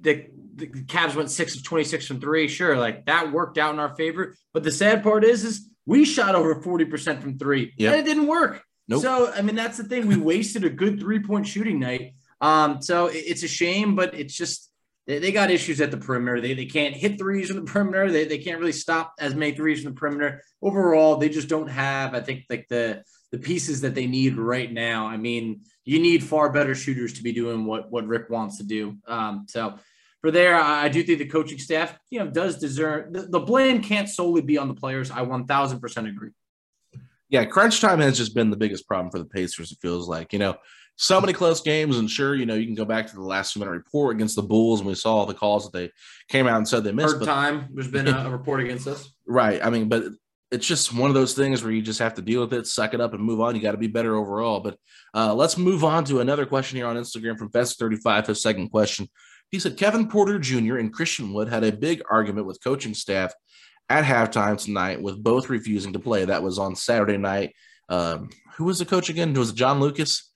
the 0.00 0.26
the 0.54 0.66
Cavs 0.66 1.14
went 1.14 1.30
six 1.30 1.56
of 1.56 1.62
twenty 1.62 1.84
six 1.84 2.06
from 2.06 2.20
three. 2.20 2.48
Sure, 2.48 2.76
like 2.76 3.06
that 3.06 3.32
worked 3.32 3.58
out 3.58 3.74
in 3.74 3.80
our 3.80 3.94
favor. 3.96 4.34
But 4.52 4.62
the 4.62 4.70
sad 4.70 5.02
part 5.02 5.24
is, 5.24 5.44
is 5.44 5.68
we 5.86 6.04
shot 6.04 6.34
over 6.34 6.62
forty 6.62 6.84
percent 6.84 7.22
from 7.22 7.38
three, 7.38 7.72
yep. 7.76 7.92
and 7.92 8.00
it 8.00 8.04
didn't 8.04 8.26
work. 8.26 8.62
Nope. 8.88 9.02
So 9.02 9.32
I 9.32 9.42
mean, 9.42 9.56
that's 9.56 9.76
the 9.76 9.84
thing. 9.84 10.06
We 10.06 10.16
wasted 10.16 10.64
a 10.64 10.70
good 10.70 11.00
three 11.00 11.20
point 11.20 11.46
shooting 11.46 11.78
night. 11.78 12.14
Um, 12.40 12.82
so 12.82 13.06
it's 13.12 13.42
a 13.44 13.48
shame, 13.48 13.94
but 13.94 14.14
it's 14.14 14.34
just 14.34 14.72
they, 15.06 15.18
they 15.18 15.32
got 15.32 15.50
issues 15.50 15.80
at 15.80 15.90
the 15.90 15.96
perimeter. 15.96 16.40
They, 16.40 16.54
they 16.54 16.66
can't 16.66 16.94
hit 16.94 17.18
threes 17.18 17.48
from 17.48 17.56
the 17.56 17.70
perimeter. 17.70 18.10
They, 18.10 18.24
they 18.24 18.38
can't 18.38 18.58
really 18.58 18.72
stop 18.72 19.14
as 19.18 19.34
many 19.34 19.54
threes 19.54 19.82
from 19.82 19.94
the 19.94 19.98
perimeter. 19.98 20.42
Overall, 20.60 21.16
they 21.16 21.28
just 21.28 21.48
don't 21.48 21.68
have, 21.68 22.14
I 22.14 22.20
think, 22.20 22.44
like 22.50 22.66
the 22.68 23.02
the 23.32 23.38
pieces 23.38 23.80
that 23.80 23.94
they 23.94 24.06
need 24.06 24.36
right 24.36 24.70
now. 24.70 25.06
I 25.06 25.16
mean, 25.16 25.62
you 25.84 25.98
need 25.98 26.22
far 26.22 26.52
better 26.52 26.74
shooters 26.74 27.14
to 27.14 27.22
be 27.22 27.32
doing 27.32 27.64
what 27.64 27.90
what 27.90 28.06
Rick 28.06 28.30
wants 28.30 28.58
to 28.58 28.64
do. 28.64 28.98
Um, 29.08 29.46
so 29.48 29.78
for 30.20 30.30
there, 30.30 30.54
I 30.54 30.88
do 30.88 31.02
think 31.02 31.18
the 31.18 31.26
coaching 31.26 31.58
staff, 31.58 31.98
you 32.10 32.20
know, 32.20 32.30
does 32.30 32.58
deserve 32.58 33.12
the, 33.12 33.22
the 33.22 33.40
blame 33.40 33.82
can't 33.82 34.08
solely 34.08 34.42
be 34.42 34.56
on 34.56 34.68
the 34.68 34.74
players. 34.74 35.10
I 35.10 35.24
1000% 35.24 36.08
agree. 36.08 36.30
Yeah, 37.28 37.44
crunch 37.44 37.80
time 37.80 37.98
has 37.98 38.16
just 38.16 38.34
been 38.34 38.50
the 38.50 38.56
biggest 38.56 38.86
problem 38.86 39.10
for 39.10 39.18
the 39.18 39.24
Pacers. 39.24 39.72
It 39.72 39.78
feels 39.80 40.08
like, 40.08 40.32
you 40.32 40.38
know, 40.38 40.54
so 40.96 41.20
many 41.20 41.32
close 41.32 41.60
games, 41.60 41.96
and 41.96 42.08
sure, 42.08 42.34
you 42.34 42.46
know, 42.46 42.54
you 42.54 42.66
can 42.66 42.74
go 42.74 42.84
back 42.84 43.08
to 43.08 43.14
the 43.14 43.22
last 43.22 43.56
minute 43.56 43.70
report 43.70 44.14
against 44.14 44.36
the 44.36 44.42
Bulls, 44.42 44.80
and 44.80 44.86
we 44.86 44.94
saw 44.94 45.16
all 45.16 45.26
the 45.26 45.34
calls 45.34 45.64
that 45.64 45.72
they 45.72 45.90
came 46.28 46.46
out 46.46 46.58
and 46.58 46.68
said 46.68 46.84
they 46.84 46.92
missed. 46.92 47.14
Third 47.14 47.20
but, 47.20 47.26
time 47.26 47.68
there's 47.72 47.88
been 47.88 48.06
a, 48.06 48.26
a 48.26 48.30
report 48.30 48.60
against 48.60 48.86
us, 48.86 49.10
right? 49.26 49.64
I 49.64 49.70
mean, 49.70 49.88
but 49.88 50.04
it's 50.52 50.66
just 50.66 50.94
one 50.94 51.08
of 51.08 51.14
those 51.14 51.32
things 51.32 51.62
where 51.62 51.72
you 51.72 51.80
just 51.80 51.98
have 51.98 52.14
to 52.14 52.22
deal 52.22 52.42
with 52.42 52.52
it, 52.52 52.66
suck 52.66 52.92
it 52.92 53.00
up, 53.00 53.14
and 53.14 53.24
move 53.24 53.40
on. 53.40 53.56
You 53.56 53.62
got 53.62 53.72
to 53.72 53.78
be 53.78 53.86
better 53.86 54.14
overall. 54.14 54.60
But 54.60 54.76
uh, 55.14 55.34
let's 55.34 55.56
move 55.56 55.82
on 55.82 56.04
to 56.04 56.20
another 56.20 56.44
question 56.44 56.76
here 56.76 56.86
on 56.86 56.96
Instagram 56.96 57.38
from 57.38 57.50
Fest35. 57.50 58.26
His 58.26 58.42
second 58.42 58.68
question. 58.68 59.08
He 59.50 59.58
said 59.58 59.78
Kevin 59.78 60.08
Porter 60.08 60.38
Jr. 60.38 60.76
and 60.76 60.92
Christian 60.92 61.32
Wood 61.32 61.48
had 61.48 61.64
a 61.64 61.72
big 61.72 62.02
argument 62.10 62.46
with 62.46 62.62
coaching 62.62 62.92
staff 62.92 63.32
at 63.88 64.04
halftime 64.04 64.62
tonight, 64.62 65.00
with 65.00 65.22
both 65.22 65.48
refusing 65.48 65.94
to 65.94 65.98
play. 65.98 66.26
That 66.26 66.42
was 66.42 66.58
on 66.58 66.76
Saturday 66.76 67.16
night. 67.16 67.54
Um, 67.88 68.28
who 68.56 68.64
was 68.64 68.78
the 68.78 68.84
coach 68.84 69.08
again? 69.08 69.32
Was 69.32 69.50
it 69.50 69.56
John 69.56 69.80
Lucas? 69.80 70.30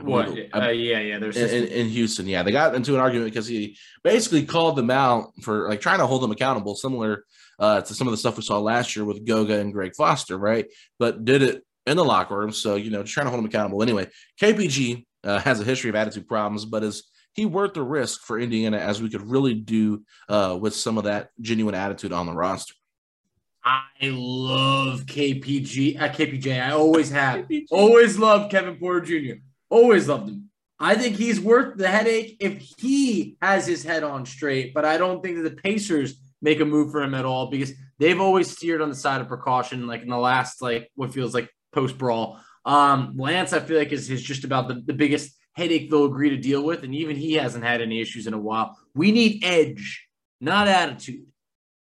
What? 0.00 0.28
Uh, 0.28 0.68
yeah, 0.70 0.98
yeah. 1.00 1.18
There's 1.18 1.36
in, 1.36 1.66
in, 1.68 1.88
Houston. 1.88 2.26
Yeah, 2.26 2.42
they 2.42 2.50
got 2.50 2.74
into 2.74 2.94
an 2.94 3.00
argument 3.00 3.32
because 3.32 3.46
he 3.46 3.78
basically 4.02 4.44
called 4.44 4.76
them 4.76 4.90
out 4.90 5.32
for 5.42 5.68
like 5.68 5.80
trying 5.80 5.98
to 5.98 6.06
hold 6.06 6.22
them 6.22 6.32
accountable, 6.32 6.74
similar 6.74 7.24
uh, 7.58 7.80
to 7.80 7.94
some 7.94 8.06
of 8.06 8.12
the 8.12 8.18
stuff 8.18 8.36
we 8.36 8.42
saw 8.42 8.58
last 8.58 8.96
year 8.96 9.04
with 9.04 9.26
Goga 9.26 9.58
and 9.58 9.72
Greg 9.72 9.94
Foster, 9.94 10.36
right? 10.38 10.66
But 10.98 11.24
did 11.24 11.42
it 11.42 11.62
in 11.86 11.96
the 11.96 12.04
locker 12.04 12.36
room. 12.36 12.52
So 12.52 12.76
you 12.76 12.90
know, 12.90 13.02
just 13.02 13.14
trying 13.14 13.26
to 13.26 13.30
hold 13.30 13.40
him 13.40 13.46
accountable. 13.48 13.82
Anyway, 13.82 14.08
KPG 14.40 15.04
uh, 15.24 15.40
has 15.40 15.60
a 15.60 15.64
history 15.64 15.90
of 15.90 15.96
attitude 15.96 16.26
problems, 16.26 16.64
but 16.64 16.82
is 16.82 17.10
he 17.34 17.46
worth 17.46 17.74
the 17.74 17.82
risk 17.82 18.22
for 18.22 18.38
Indiana 18.38 18.78
as 18.78 19.02
we 19.02 19.10
could 19.10 19.22
really 19.22 19.54
do 19.54 20.04
uh, 20.28 20.56
with 20.60 20.74
some 20.74 20.98
of 20.98 21.04
that 21.04 21.30
genuine 21.40 21.74
attitude 21.74 22.12
on 22.12 22.26
the 22.26 22.32
roster? 22.32 22.74
I 23.64 23.82
love 24.02 25.06
KPG 25.06 25.98
at 25.98 26.10
uh, 26.10 26.14
KPJ. 26.14 26.62
I 26.62 26.72
always 26.72 27.10
have. 27.12 27.46
KPG. 27.46 27.66
Always 27.70 28.18
loved 28.18 28.50
Kevin 28.50 28.76
Porter 28.76 29.00
Jr. 29.00 29.40
Always 29.70 30.08
loved 30.08 30.28
him. 30.28 30.50
I 30.78 30.96
think 30.96 31.16
he's 31.16 31.40
worth 31.40 31.78
the 31.78 31.88
headache 31.88 32.36
if 32.40 32.60
he 32.78 33.36
has 33.40 33.66
his 33.66 33.84
head 33.84 34.02
on 34.02 34.26
straight, 34.26 34.74
but 34.74 34.84
I 34.84 34.98
don't 34.98 35.22
think 35.22 35.36
that 35.36 35.42
the 35.48 35.62
Pacers 35.62 36.16
make 36.42 36.60
a 36.60 36.64
move 36.64 36.90
for 36.90 37.02
him 37.02 37.14
at 37.14 37.24
all 37.24 37.50
because 37.50 37.72
they've 37.98 38.20
always 38.20 38.50
steered 38.50 38.80
on 38.80 38.88
the 38.88 38.94
side 38.94 39.20
of 39.20 39.28
precaution, 39.28 39.86
like 39.86 40.02
in 40.02 40.08
the 40.08 40.18
last, 40.18 40.60
like 40.60 40.90
what 40.94 41.12
feels 41.12 41.34
like 41.34 41.50
post 41.72 41.96
brawl. 41.98 42.40
Um, 42.64 43.14
Lance, 43.16 43.52
I 43.52 43.60
feel 43.60 43.78
like 43.78 43.92
is, 43.92 44.10
is 44.10 44.22
just 44.22 44.44
about 44.44 44.68
the, 44.68 44.82
the 44.84 44.94
biggest 44.94 45.36
headache 45.52 45.90
they'll 45.90 46.06
agree 46.06 46.30
to 46.30 46.36
deal 46.36 46.64
with, 46.64 46.82
and 46.82 46.94
even 46.94 47.16
he 47.16 47.34
hasn't 47.34 47.64
had 47.64 47.80
any 47.80 48.00
issues 48.00 48.26
in 48.26 48.34
a 48.34 48.38
while. 48.38 48.76
We 48.94 49.12
need 49.12 49.44
edge, 49.44 50.06
not 50.40 50.68
attitude. 50.68 51.26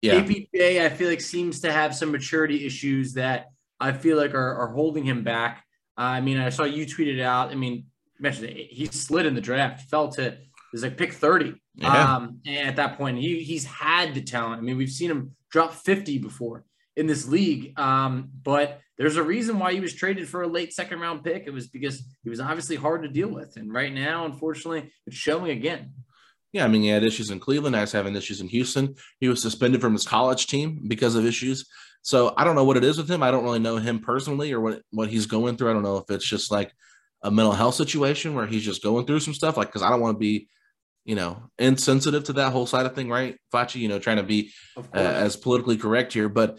Yeah. 0.02 0.22
KPJ, 0.22 0.82
I 0.82 0.88
feel 0.90 1.08
like 1.08 1.20
seems 1.20 1.60
to 1.60 1.72
have 1.72 1.94
some 1.94 2.12
maturity 2.12 2.64
issues 2.66 3.14
that 3.14 3.46
I 3.80 3.92
feel 3.92 4.16
like 4.16 4.34
are, 4.34 4.54
are 4.54 4.68
holding 4.68 5.04
him 5.04 5.24
back. 5.24 5.64
Uh, 5.98 6.02
I 6.02 6.20
mean, 6.20 6.38
I 6.38 6.50
saw 6.50 6.64
you 6.64 6.86
tweeted 6.86 7.20
out. 7.20 7.50
I 7.50 7.54
mean, 7.54 7.86
mentioned 8.18 8.50
he 8.50 8.86
slid 8.86 9.26
in 9.26 9.34
the 9.34 9.40
draft, 9.40 9.88
fell 9.90 10.08
to 10.10 10.22
it 10.22 10.46
was 10.76 10.82
like 10.82 10.98
pick 10.98 11.12
30. 11.12 11.54
Yeah. 11.74 12.16
Um, 12.16 12.40
and 12.46 12.68
at 12.68 12.76
that 12.76 12.98
point, 12.98 13.18
he 13.18 13.42
he's 13.42 13.64
had 13.64 14.14
the 14.14 14.22
talent. 14.22 14.60
I 14.60 14.62
mean, 14.62 14.76
we've 14.76 14.90
seen 14.90 15.10
him 15.10 15.34
drop 15.50 15.72
50 15.72 16.18
before 16.18 16.64
in 16.96 17.06
this 17.06 17.26
league. 17.26 17.78
Um, 17.78 18.28
but 18.42 18.80
there's 18.98 19.16
a 19.16 19.22
reason 19.22 19.58
why 19.58 19.72
he 19.72 19.80
was 19.80 19.94
traded 19.94 20.28
for 20.28 20.42
a 20.42 20.46
late 20.46 20.72
second 20.72 21.00
round 21.00 21.24
pick. 21.24 21.44
It 21.46 21.50
was 21.52 21.68
because 21.68 22.02
he 22.22 22.30
was 22.30 22.40
obviously 22.40 22.76
hard 22.76 23.02
to 23.02 23.08
deal 23.08 23.28
with. 23.28 23.56
And 23.56 23.72
right 23.72 23.92
now, 23.92 24.26
unfortunately, 24.26 24.92
it's 25.06 25.16
showing 25.16 25.50
again. 25.50 25.92
Yeah, 26.52 26.64
I 26.64 26.68
mean, 26.68 26.82
he 26.82 26.88
had 26.88 27.04
issues 27.04 27.30
in 27.30 27.40
Cleveland. 27.40 27.74
Now 27.74 27.80
he's 27.80 27.92
having 27.92 28.16
issues 28.16 28.40
in 28.40 28.48
Houston. 28.48 28.94
He 29.20 29.28
was 29.28 29.42
suspended 29.42 29.80
from 29.80 29.92
his 29.92 30.06
college 30.06 30.46
team 30.46 30.84
because 30.88 31.14
of 31.14 31.26
issues. 31.26 31.66
So 32.02 32.32
I 32.36 32.44
don't 32.44 32.54
know 32.54 32.64
what 32.64 32.76
it 32.76 32.84
is 32.84 32.98
with 32.98 33.10
him. 33.10 33.22
I 33.22 33.30
don't 33.30 33.44
really 33.44 33.58
know 33.58 33.78
him 33.78 33.98
personally 33.98 34.52
or 34.52 34.60
what 34.60 34.82
what 34.90 35.08
he's 35.08 35.26
going 35.26 35.56
through. 35.56 35.70
I 35.70 35.72
don't 35.72 35.82
know 35.82 35.98
if 35.98 36.10
it's 36.10 36.26
just 36.26 36.50
like 36.50 36.72
a 37.22 37.30
mental 37.30 37.52
health 37.52 37.74
situation 37.74 38.34
where 38.34 38.46
he's 38.46 38.64
just 38.64 38.82
going 38.82 39.06
through 39.06 39.20
some 39.20 39.34
stuff. 39.34 39.56
Like, 39.56 39.68
because 39.68 39.82
I 39.82 39.90
don't 39.90 40.00
want 40.00 40.14
to 40.14 40.18
be, 40.18 40.48
you 41.06 41.14
know, 41.14 41.50
insensitive 41.58 42.24
to 42.24 42.34
that 42.34 42.52
whole 42.52 42.66
side 42.66 42.84
of 42.84 42.94
thing, 42.94 43.08
right, 43.08 43.36
Facci? 43.54 43.76
You 43.76 43.88
know, 43.88 43.98
trying 43.98 44.18
to 44.18 44.24
be 44.24 44.50
uh, 44.76 44.98
as 44.98 45.36
politically 45.36 45.76
correct 45.76 46.12
here, 46.12 46.28
but 46.28 46.58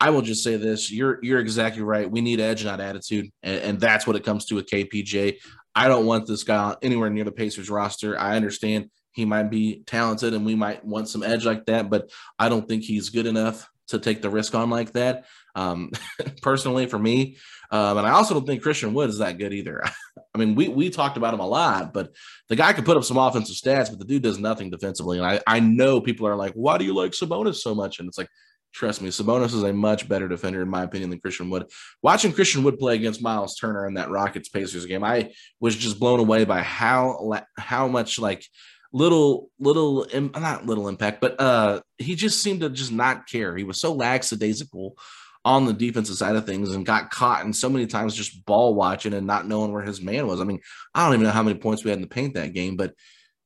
I 0.00 0.10
will 0.10 0.22
just 0.22 0.44
say 0.44 0.56
this: 0.56 0.92
you're 0.92 1.18
you're 1.22 1.40
exactly 1.40 1.82
right. 1.82 2.10
We 2.10 2.20
need 2.20 2.40
edge, 2.40 2.64
not 2.64 2.80
attitude, 2.80 3.30
and, 3.42 3.60
and 3.60 3.80
that's 3.80 4.06
what 4.06 4.16
it 4.16 4.24
comes 4.24 4.46
to 4.46 4.54
with 4.54 4.70
KPJ. 4.70 5.38
I 5.74 5.88
don't 5.88 6.06
want 6.06 6.28
this 6.28 6.44
guy 6.44 6.76
anywhere 6.82 7.10
near 7.10 7.24
the 7.24 7.32
Pacers 7.32 7.68
roster. 7.68 8.18
I 8.18 8.36
understand 8.36 8.90
he 9.12 9.24
might 9.24 9.50
be 9.50 9.82
talented 9.86 10.34
and 10.34 10.46
we 10.46 10.54
might 10.54 10.84
want 10.84 11.08
some 11.08 11.22
edge 11.22 11.44
like 11.44 11.66
that, 11.66 11.90
but 11.90 12.10
I 12.38 12.48
don't 12.48 12.68
think 12.68 12.84
he's 12.84 13.10
good 13.10 13.26
enough 13.26 13.68
to 13.88 13.98
take 13.98 14.22
the 14.22 14.30
risk 14.30 14.54
on 14.54 14.70
like 14.70 14.92
that. 14.92 15.24
Um, 15.56 15.90
personally, 16.42 16.86
for 16.86 16.98
me, 16.98 17.38
um, 17.70 17.98
and 17.98 18.06
I 18.06 18.10
also 18.10 18.34
don't 18.34 18.46
think 18.46 18.62
Christian 18.62 18.94
Wood 18.94 19.10
is 19.10 19.18
that 19.18 19.38
good 19.38 19.52
either. 19.52 19.82
I 20.34 20.38
mean, 20.38 20.54
we 20.56 20.68
we 20.68 20.90
talked 20.90 21.16
about 21.16 21.32
him 21.32 21.40
a 21.40 21.46
lot, 21.46 21.92
but 21.92 22.12
the 22.48 22.56
guy 22.56 22.72
could 22.72 22.84
put 22.84 22.96
up 22.96 23.04
some 23.04 23.16
offensive 23.16 23.54
stats, 23.54 23.88
but 23.88 23.98
the 23.98 24.04
dude 24.04 24.22
does 24.22 24.38
nothing 24.38 24.68
defensively. 24.70 25.18
And 25.18 25.26
I, 25.26 25.40
I 25.46 25.60
know 25.60 26.00
people 26.00 26.26
are 26.26 26.34
like, 26.34 26.52
why 26.54 26.76
do 26.76 26.84
you 26.84 26.94
like 26.94 27.12
Sabonis 27.12 27.56
so 27.56 27.74
much? 27.74 28.00
And 28.00 28.08
it's 28.08 28.18
like, 28.18 28.28
trust 28.72 29.00
me, 29.00 29.10
Sabonis 29.10 29.54
is 29.54 29.62
a 29.62 29.72
much 29.72 30.08
better 30.08 30.26
defender, 30.26 30.60
in 30.60 30.68
my 30.68 30.82
opinion, 30.82 31.10
than 31.10 31.20
Christian 31.20 31.50
Wood. 31.50 31.70
Watching 32.02 32.32
Christian 32.32 32.64
Wood 32.64 32.80
play 32.80 32.96
against 32.96 33.22
Miles 33.22 33.56
Turner 33.56 33.86
in 33.86 33.94
that 33.94 34.10
Rockets 34.10 34.48
Pacers 34.48 34.86
game, 34.86 35.04
I 35.04 35.30
was 35.60 35.76
just 35.76 36.00
blown 36.00 36.18
away 36.18 36.44
by 36.44 36.62
how 36.62 37.40
how 37.56 37.86
much 37.86 38.18
like 38.18 38.44
little 38.92 39.50
little 39.58 40.06
not 40.14 40.66
little 40.66 40.86
impact 40.86 41.20
but 41.20 41.38
uh 41.40 41.80
he 41.98 42.14
just 42.14 42.40
seemed 42.40 42.60
to 42.60 42.70
just 42.70 42.92
not 42.92 43.26
care 43.26 43.56
he 43.56 43.64
was 43.64 43.80
so 43.80 43.92
lackadaisical 43.92 44.96
on 45.44 45.66
the 45.66 45.72
defensive 45.72 46.16
side 46.16 46.36
of 46.36 46.46
things 46.46 46.74
and 46.74 46.86
got 46.86 47.10
caught 47.10 47.44
and 47.44 47.54
so 47.54 47.68
many 47.68 47.86
times 47.86 48.14
just 48.14 48.44
ball 48.46 48.74
watching 48.74 49.12
and 49.12 49.26
not 49.26 49.46
knowing 49.46 49.72
where 49.72 49.82
his 49.82 50.00
man 50.00 50.26
was 50.26 50.40
i 50.40 50.44
mean 50.44 50.60
i 50.94 51.04
don't 51.04 51.14
even 51.14 51.24
know 51.24 51.32
how 51.32 51.42
many 51.42 51.58
points 51.58 51.84
we 51.84 51.90
had 51.90 51.98
in 51.98 52.02
the 52.02 52.08
paint 52.08 52.34
that 52.34 52.54
game 52.54 52.76
but 52.76 52.94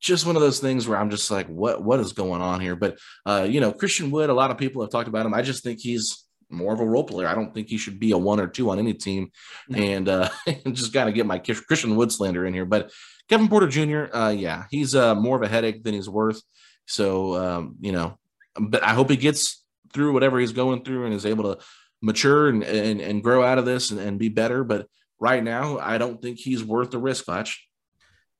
just 0.00 0.24
one 0.24 0.36
of 0.36 0.42
those 0.42 0.60
things 0.60 0.86
where 0.86 0.98
i'm 0.98 1.10
just 1.10 1.30
like 1.30 1.48
what 1.48 1.82
what 1.82 1.98
is 1.98 2.12
going 2.12 2.40
on 2.40 2.60
here 2.60 2.76
but 2.76 2.96
uh 3.26 3.46
you 3.48 3.60
know 3.60 3.72
christian 3.72 4.10
wood 4.10 4.30
a 4.30 4.34
lot 4.34 4.50
of 4.50 4.58
people 4.58 4.80
have 4.82 4.92
talked 4.92 5.08
about 5.08 5.26
him 5.26 5.34
i 5.34 5.42
just 5.42 5.64
think 5.64 5.80
he's 5.80 6.24
more 6.50 6.72
of 6.72 6.80
a 6.80 6.86
role 6.86 7.04
player. 7.04 7.28
I 7.28 7.34
don't 7.34 7.52
think 7.52 7.68
he 7.68 7.78
should 7.78 7.98
be 7.98 8.12
a 8.12 8.18
one 8.18 8.40
or 8.40 8.46
two 8.46 8.70
on 8.70 8.78
any 8.78 8.94
team. 8.94 9.32
No. 9.68 9.78
And 9.78 10.08
uh, 10.08 10.28
just 10.72 10.92
got 10.92 11.04
to 11.04 11.12
get 11.12 11.26
my 11.26 11.38
Christian 11.38 11.96
Wood 11.96 12.12
slander 12.12 12.46
in 12.46 12.54
here. 12.54 12.64
But 12.64 12.90
Kevin 13.28 13.48
Porter 13.48 13.68
Jr., 13.68 14.14
uh, 14.14 14.30
yeah, 14.30 14.64
he's 14.70 14.94
uh, 14.94 15.14
more 15.14 15.36
of 15.36 15.42
a 15.42 15.48
headache 15.48 15.84
than 15.84 15.94
he's 15.94 16.08
worth. 16.08 16.40
So, 16.86 17.34
um, 17.34 17.76
you 17.80 17.92
know, 17.92 18.18
but 18.58 18.82
I 18.82 18.94
hope 18.94 19.10
he 19.10 19.16
gets 19.16 19.62
through 19.92 20.12
whatever 20.12 20.38
he's 20.38 20.52
going 20.52 20.84
through 20.84 21.04
and 21.04 21.14
is 21.14 21.26
able 21.26 21.54
to 21.54 21.62
mature 22.00 22.48
and, 22.48 22.62
and, 22.62 23.00
and 23.00 23.22
grow 23.22 23.42
out 23.42 23.58
of 23.58 23.64
this 23.64 23.90
and, 23.90 24.00
and, 24.00 24.18
be 24.18 24.28
better. 24.28 24.64
But 24.64 24.86
right 25.18 25.42
now, 25.42 25.78
I 25.78 25.98
don't 25.98 26.20
think 26.22 26.38
he's 26.38 26.62
worth 26.62 26.90
the 26.90 26.98
risk, 26.98 27.26
much. 27.26 27.66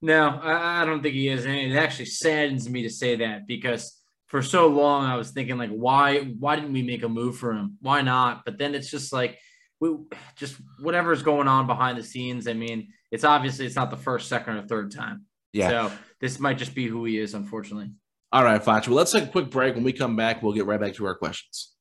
No, 0.00 0.28
I, 0.28 0.82
I 0.82 0.84
don't 0.84 1.02
think 1.02 1.14
he 1.14 1.28
is. 1.28 1.44
And 1.44 1.54
it 1.54 1.76
actually 1.76 2.06
saddens 2.06 2.68
me 2.68 2.82
to 2.82 2.90
say 2.90 3.16
that 3.16 3.46
because 3.46 4.00
for 4.26 4.42
so 4.42 4.68
long 4.68 5.04
I 5.04 5.16
was 5.16 5.30
thinking 5.30 5.58
like, 5.58 5.70
why, 5.70 6.20
why 6.20 6.56
didn't 6.56 6.72
we 6.72 6.82
make 6.82 7.02
a 7.02 7.08
move 7.08 7.36
for 7.36 7.52
him? 7.52 7.78
Why 7.80 8.02
not? 8.02 8.44
But 8.44 8.58
then 8.58 8.74
it's 8.74 8.90
just 8.90 9.12
like, 9.12 9.38
we 9.80 9.96
just 10.36 10.56
whatever's 10.80 11.22
going 11.22 11.48
on 11.48 11.66
behind 11.66 11.98
the 11.98 12.02
scenes. 12.02 12.48
I 12.48 12.52
mean, 12.52 12.88
it's 13.10 13.24
obviously 13.24 13.66
it's 13.66 13.76
not 13.76 13.90
the 13.90 13.96
first, 13.96 14.28
second, 14.28 14.56
or 14.56 14.62
third 14.62 14.90
time. 14.90 15.24
Yeah. 15.52 15.68
So 15.68 15.92
this 16.20 16.38
might 16.38 16.58
just 16.58 16.74
be 16.74 16.86
who 16.86 17.04
he 17.04 17.18
is, 17.18 17.34
unfortunately. 17.34 17.92
All 18.32 18.44
right, 18.44 18.62
Foch. 18.62 18.86
Well, 18.86 18.96
let's 18.96 19.12
take 19.12 19.24
a 19.24 19.28
quick 19.28 19.50
break. 19.50 19.74
When 19.74 19.84
we 19.84 19.92
come 19.92 20.16
back, 20.16 20.42
we'll 20.42 20.52
get 20.52 20.66
right 20.66 20.80
back 20.80 20.94
to 20.94 21.06
our 21.06 21.14
questions. 21.14 21.74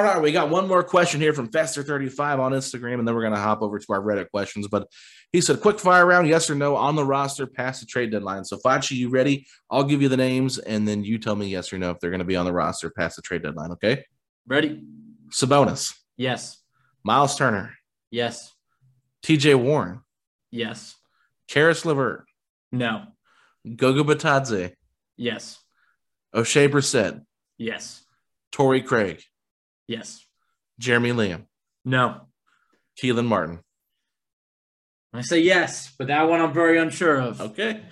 All 0.00 0.06
right, 0.06 0.22
we 0.22 0.32
got 0.32 0.48
one 0.48 0.66
more 0.66 0.82
question 0.82 1.20
here 1.20 1.34
from 1.34 1.50
Fester35 1.50 2.38
on 2.38 2.52
Instagram, 2.52 3.00
and 3.00 3.06
then 3.06 3.14
we're 3.14 3.20
going 3.20 3.34
to 3.34 3.38
hop 3.38 3.60
over 3.60 3.78
to 3.78 3.86
our 3.92 4.00
Reddit 4.00 4.30
questions. 4.30 4.66
But 4.66 4.88
he 5.30 5.42
said, 5.42 5.60
quick 5.60 5.78
fire 5.78 6.06
round, 6.06 6.26
yes 6.26 6.48
or 6.48 6.54
no, 6.54 6.74
on 6.74 6.96
the 6.96 7.04
roster 7.04 7.46
past 7.46 7.80
the 7.80 7.86
trade 7.86 8.10
deadline. 8.10 8.46
So, 8.46 8.56
Facci, 8.56 8.92
you 8.92 9.10
ready? 9.10 9.46
I'll 9.70 9.84
give 9.84 10.00
you 10.00 10.08
the 10.08 10.16
names, 10.16 10.56
and 10.56 10.88
then 10.88 11.04
you 11.04 11.18
tell 11.18 11.36
me 11.36 11.48
yes 11.48 11.70
or 11.70 11.76
no 11.76 11.90
if 11.90 12.00
they're 12.00 12.08
going 12.08 12.20
to 12.20 12.24
be 12.24 12.34
on 12.34 12.46
the 12.46 12.52
roster 12.52 12.88
past 12.88 13.16
the 13.16 13.20
trade 13.20 13.42
deadline, 13.42 13.72
okay? 13.72 14.06
Ready. 14.46 14.82
Sabonis. 15.28 15.94
Yes. 16.16 16.56
Miles 17.04 17.36
Turner. 17.36 17.74
Yes. 18.10 18.54
TJ 19.22 19.62
Warren. 19.62 20.00
Yes. 20.50 20.96
Caris 21.46 21.84
LeVert. 21.84 22.24
No. 22.72 23.02
Goga 23.76 24.02
Bitadze. 24.02 24.72
Yes. 25.18 25.58
Oshae 26.34 26.70
Brissett. 26.70 27.20
Yes. 27.58 28.02
Torrey 28.50 28.80
Craig. 28.80 29.22
Yes. 29.90 30.24
Jeremy 30.78 31.10
Lamb. 31.10 31.46
No. 31.84 32.20
Kelan 33.02 33.26
Martin. 33.26 33.58
I 35.12 35.22
say 35.22 35.40
yes, 35.40 35.92
but 35.98 36.06
that 36.06 36.28
one 36.28 36.40
I'm 36.40 36.52
very 36.52 36.78
unsure 36.78 37.20
of. 37.20 37.40
Okay. 37.40 37.82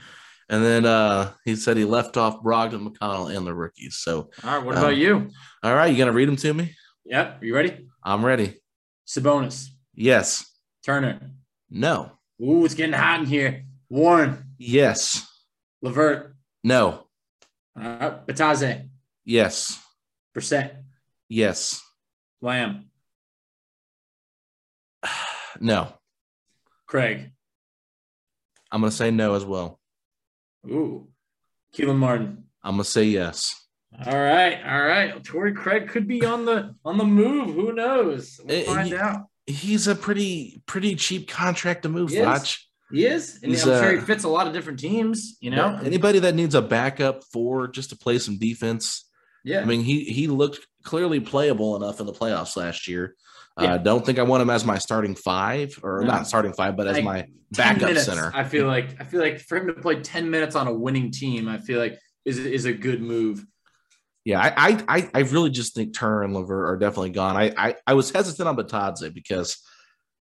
And 0.49 0.65
then 0.65 0.87
uh, 0.87 1.33
he 1.45 1.57
said 1.57 1.77
he 1.77 1.85
left 1.85 2.17
off 2.17 2.41
Brogdon, 2.41 2.87
McConnell, 2.87 3.37
and 3.37 3.45
the 3.45 3.53
rookies. 3.53 3.97
So, 3.97 4.31
all 4.45 4.59
right. 4.59 4.65
What 4.65 4.77
um, 4.77 4.85
about 4.85 4.97
you? 4.97 5.31
All 5.65 5.75
right. 5.75 5.91
You 5.91 5.97
going 5.97 6.07
to 6.07 6.13
read 6.13 6.29
them 6.29 6.37
to 6.37 6.55
me? 6.55 6.73
Yep. 7.05 7.43
Are 7.43 7.45
you 7.45 7.53
ready? 7.53 7.89
I'm 8.05 8.25
ready. 8.25 8.61
Sabonis. 9.05 9.67
Yes. 9.93 10.49
Turner. 10.85 11.33
No. 11.69 12.13
Ooh, 12.41 12.65
it's 12.65 12.75
getting 12.75 12.93
hot 12.93 13.19
in 13.19 13.27
here. 13.27 13.65
Warren. 13.91 14.45
Yes. 14.57 15.27
LeVert. 15.83 16.37
No. 16.63 17.09
Uh, 17.77 18.21
Bitadze. 18.25 18.89
Yes. 19.25 19.83
Brissett. 20.33 20.77
Yes. 21.29 21.83
Lamb. 22.41 22.91
no. 25.61 25.93
Craig. 26.87 27.31
I'm 28.71 28.81
going 28.81 28.91
to 28.91 28.97
say 28.97 29.11
no 29.11 29.35
as 29.35 29.45
well. 29.45 29.79
Ooh. 30.67 31.09
Kelan 31.75 31.97
Martin. 31.97 32.45
I'm 32.63 32.75
going 32.75 32.85
to 32.85 32.91
say 32.91 33.05
yes. 33.05 33.55
All 34.05 34.19
right, 34.19 34.61
all 34.65 34.83
right. 34.83 35.25
Torrey 35.25 35.55
Craig 35.55 35.89
could 35.89 36.07
be 36.07 36.25
on 36.25 36.45
the 36.45 36.75
on 36.85 36.99
the 36.99 37.05
move. 37.05 37.55
Who 37.55 37.73
knows? 37.73 38.39
We'll 38.45 38.65
find 38.65 38.89
he, 38.89 38.97
out. 38.97 39.27
He's 39.47 39.89
a 39.89 39.95
pretty 39.95 40.63
pretty 40.67 40.95
cheap 40.95 41.29
contract 41.29 41.83
to 41.85 41.89
move. 41.89 42.13
Watch. 42.15 42.69
He 42.91 43.07
is, 43.07 43.41
and 43.43 43.51
he's, 43.51 43.67
I'm 43.67 43.83
sure 43.83 43.93
he 43.93 43.99
uh, 43.99 44.03
fits 44.03 44.25
a 44.25 44.29
lot 44.29 44.47
of 44.47 44.53
different 44.53 44.79
teams. 44.79 45.37
You 45.41 45.51
know, 45.51 45.79
anybody 45.83 46.19
that 46.21 46.35
needs 46.35 46.55
a 46.55 46.63
backup 46.63 47.25
for 47.33 47.67
just 47.67 47.91
to 47.91 47.97
play 47.97 48.19
some 48.19 48.39
defense. 48.39 49.09
Yeah, 49.43 49.61
I 49.61 49.65
mean 49.65 49.83
he 49.83 50.05
he 50.05 50.27
looked 50.27 50.67
clearly 50.89 51.21
playable 51.21 51.77
enough 51.77 52.01
in 52.01 52.07
the 52.07 52.13
playoffs 52.15 52.57
last 52.57 52.89
year. 52.89 53.15
Yeah. 53.61 53.75
Uh, 53.75 53.79
don't 53.79 54.07
think 54.07 54.19
I 54.19 54.23
want 54.23 54.41
him 54.41 54.49
as 54.49 54.65
my 54.65 54.79
starting 54.79 55.15
five, 55.15 55.79
or 55.83 56.01
no. 56.01 56.07
not 56.07 56.27
starting 56.27 56.55
five, 56.55 56.77
but 56.77 56.87
as 56.87 56.97
like 56.97 57.05
my 57.05 57.27
backup 57.51 57.89
minutes, 57.89 58.07
center. 58.07 58.33
I 58.35 58.45
feel 58.45 58.67
like 58.67 58.99
I 58.99 59.05
feel 59.05 59.21
like 59.21 59.41
for 59.41 59.59
him 59.59 59.67
to 59.67 59.75
play 59.75 60.01
ten 60.01 60.31
minutes 60.31 60.57
on 60.57 60.67
a 60.67 60.73
winning 60.73 61.11
team, 61.11 61.47
I 61.47 61.59
feel 61.59 61.79
like 61.79 61.99
is 62.25 62.39
is 62.39 62.65
a 62.65 62.73
good 62.73 63.03
move. 63.03 63.45
Yeah, 64.25 64.41
I 64.41 64.83
I 64.89 65.11
I 65.13 65.21
really 65.21 65.51
just 65.51 65.75
think 65.75 65.95
Turner 65.95 66.23
and 66.23 66.35
Lever 66.35 66.69
are 66.69 66.79
definitely 66.79 67.11
gone. 67.11 67.37
I 67.37 67.53
I, 67.57 67.75
I 67.87 67.95
was 67.95 68.11
hesitant 68.11 68.49
on 68.49 68.57
Bitadze 68.57 69.13
because 69.13 69.59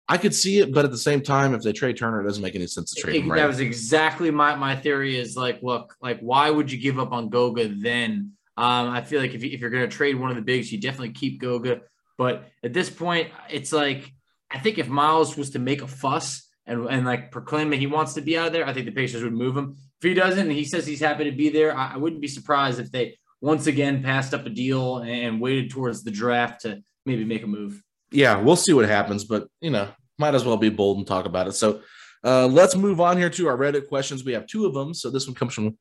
I 0.08 0.16
could 0.18 0.34
see 0.34 0.58
it, 0.60 0.72
but 0.72 0.84
at 0.84 0.90
the 0.90 0.98
same 0.98 1.20
time, 1.20 1.54
if 1.54 1.62
they 1.62 1.72
trade 1.72 1.96
Turner, 1.96 2.22
it 2.22 2.24
doesn't 2.24 2.42
make 2.42 2.54
any 2.54 2.66
sense 2.66 2.94
to 2.94 3.00
trade 3.00 3.16
it, 3.16 3.22
him. 3.22 3.30
Right? 3.30 3.38
That 3.38 3.48
was 3.48 3.60
exactly 3.60 4.30
my 4.30 4.56
my 4.56 4.74
theory. 4.74 5.18
Is 5.18 5.36
like, 5.36 5.62
look, 5.62 5.94
like 6.00 6.20
why 6.20 6.50
would 6.50 6.72
you 6.72 6.78
give 6.78 6.98
up 6.98 7.12
on 7.12 7.28
Goga 7.28 7.68
then? 7.68 8.32
Um, 8.56 8.88
I 8.88 9.02
feel 9.02 9.20
like 9.20 9.34
if, 9.34 9.42
you, 9.42 9.50
if 9.50 9.60
you're 9.60 9.70
going 9.70 9.88
to 9.88 9.94
trade 9.94 10.18
one 10.18 10.30
of 10.30 10.36
the 10.36 10.42
bigs, 10.42 10.72
you 10.72 10.80
definitely 10.80 11.12
keep 11.12 11.40
Goga. 11.40 11.82
But 12.16 12.48
at 12.64 12.72
this 12.72 12.88
point, 12.88 13.30
it's 13.50 13.72
like 13.72 14.12
I 14.50 14.58
think 14.58 14.78
if 14.78 14.88
Miles 14.88 15.36
was 15.36 15.50
to 15.50 15.58
make 15.58 15.82
a 15.82 15.86
fuss 15.88 16.48
and, 16.66 16.86
and 16.86 17.04
like 17.04 17.30
proclaim 17.30 17.70
that 17.70 17.78
he 17.78 17.86
wants 17.86 18.14
to 18.14 18.20
be 18.20 18.38
out 18.38 18.48
of 18.48 18.52
there, 18.52 18.66
I 18.66 18.72
think 18.72 18.86
the 18.86 18.92
Pacers 18.92 19.22
would 19.22 19.32
move 19.32 19.56
him. 19.56 19.76
If 20.00 20.08
he 20.08 20.14
doesn't 20.14 20.38
and 20.38 20.52
he 20.52 20.64
says 20.64 20.86
he's 20.86 21.00
happy 21.00 21.24
to 21.24 21.32
be 21.32 21.48
there, 21.48 21.76
I, 21.76 21.94
I 21.94 21.96
wouldn't 21.96 22.22
be 22.22 22.28
surprised 22.28 22.80
if 22.80 22.90
they 22.90 23.18
once 23.40 23.66
again 23.66 24.02
passed 24.02 24.32
up 24.32 24.46
a 24.46 24.50
deal 24.50 24.98
and, 24.98 25.10
and 25.10 25.40
waited 25.40 25.70
towards 25.70 26.04
the 26.04 26.10
draft 26.10 26.62
to 26.62 26.82
maybe 27.04 27.24
make 27.24 27.42
a 27.42 27.46
move. 27.46 27.82
Yeah, 28.10 28.40
we'll 28.40 28.56
see 28.56 28.72
what 28.72 28.88
happens, 28.88 29.24
but 29.24 29.48
you 29.60 29.70
know, 29.70 29.88
might 30.18 30.34
as 30.34 30.44
well 30.44 30.56
be 30.56 30.70
bold 30.70 30.98
and 30.98 31.06
talk 31.06 31.26
about 31.26 31.48
it. 31.48 31.52
So 31.52 31.82
uh, 32.24 32.46
let's 32.46 32.76
move 32.76 33.00
on 33.00 33.16
here 33.16 33.30
to 33.30 33.48
our 33.48 33.56
Reddit 33.56 33.88
questions. 33.88 34.24
We 34.24 34.32
have 34.32 34.46
two 34.46 34.66
of 34.66 34.74
them. 34.74 34.94
So 34.94 35.10
this 35.10 35.26
one 35.26 35.34
comes 35.34 35.54
from 35.54 35.76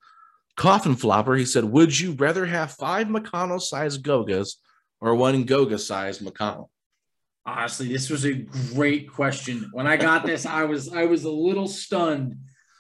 Coffin 0.55 0.95
Flopper. 0.95 1.35
He 1.35 1.45
said, 1.45 1.65
Would 1.65 1.99
you 1.99 2.13
rather 2.13 2.45
have 2.45 2.71
five 2.71 3.07
McConnell 3.07 3.61
sized 3.61 4.03
Gogas 4.03 4.55
or 5.01 5.15
one 5.15 5.43
Goga 5.43 5.77
sized 5.77 6.21
McConnell? 6.21 6.69
Honestly, 7.45 7.89
this 7.89 8.09
was 8.09 8.25
a 8.25 8.33
great 8.73 9.11
question. 9.11 9.69
When 9.71 9.85
I 9.85 9.97
got 9.97 10.25
this, 10.25 10.45
I 10.45 10.63
was 10.63 10.91
I 10.91 11.05
was 11.05 11.25
a 11.25 11.31
little 11.31 11.67
stunned. 11.67 12.37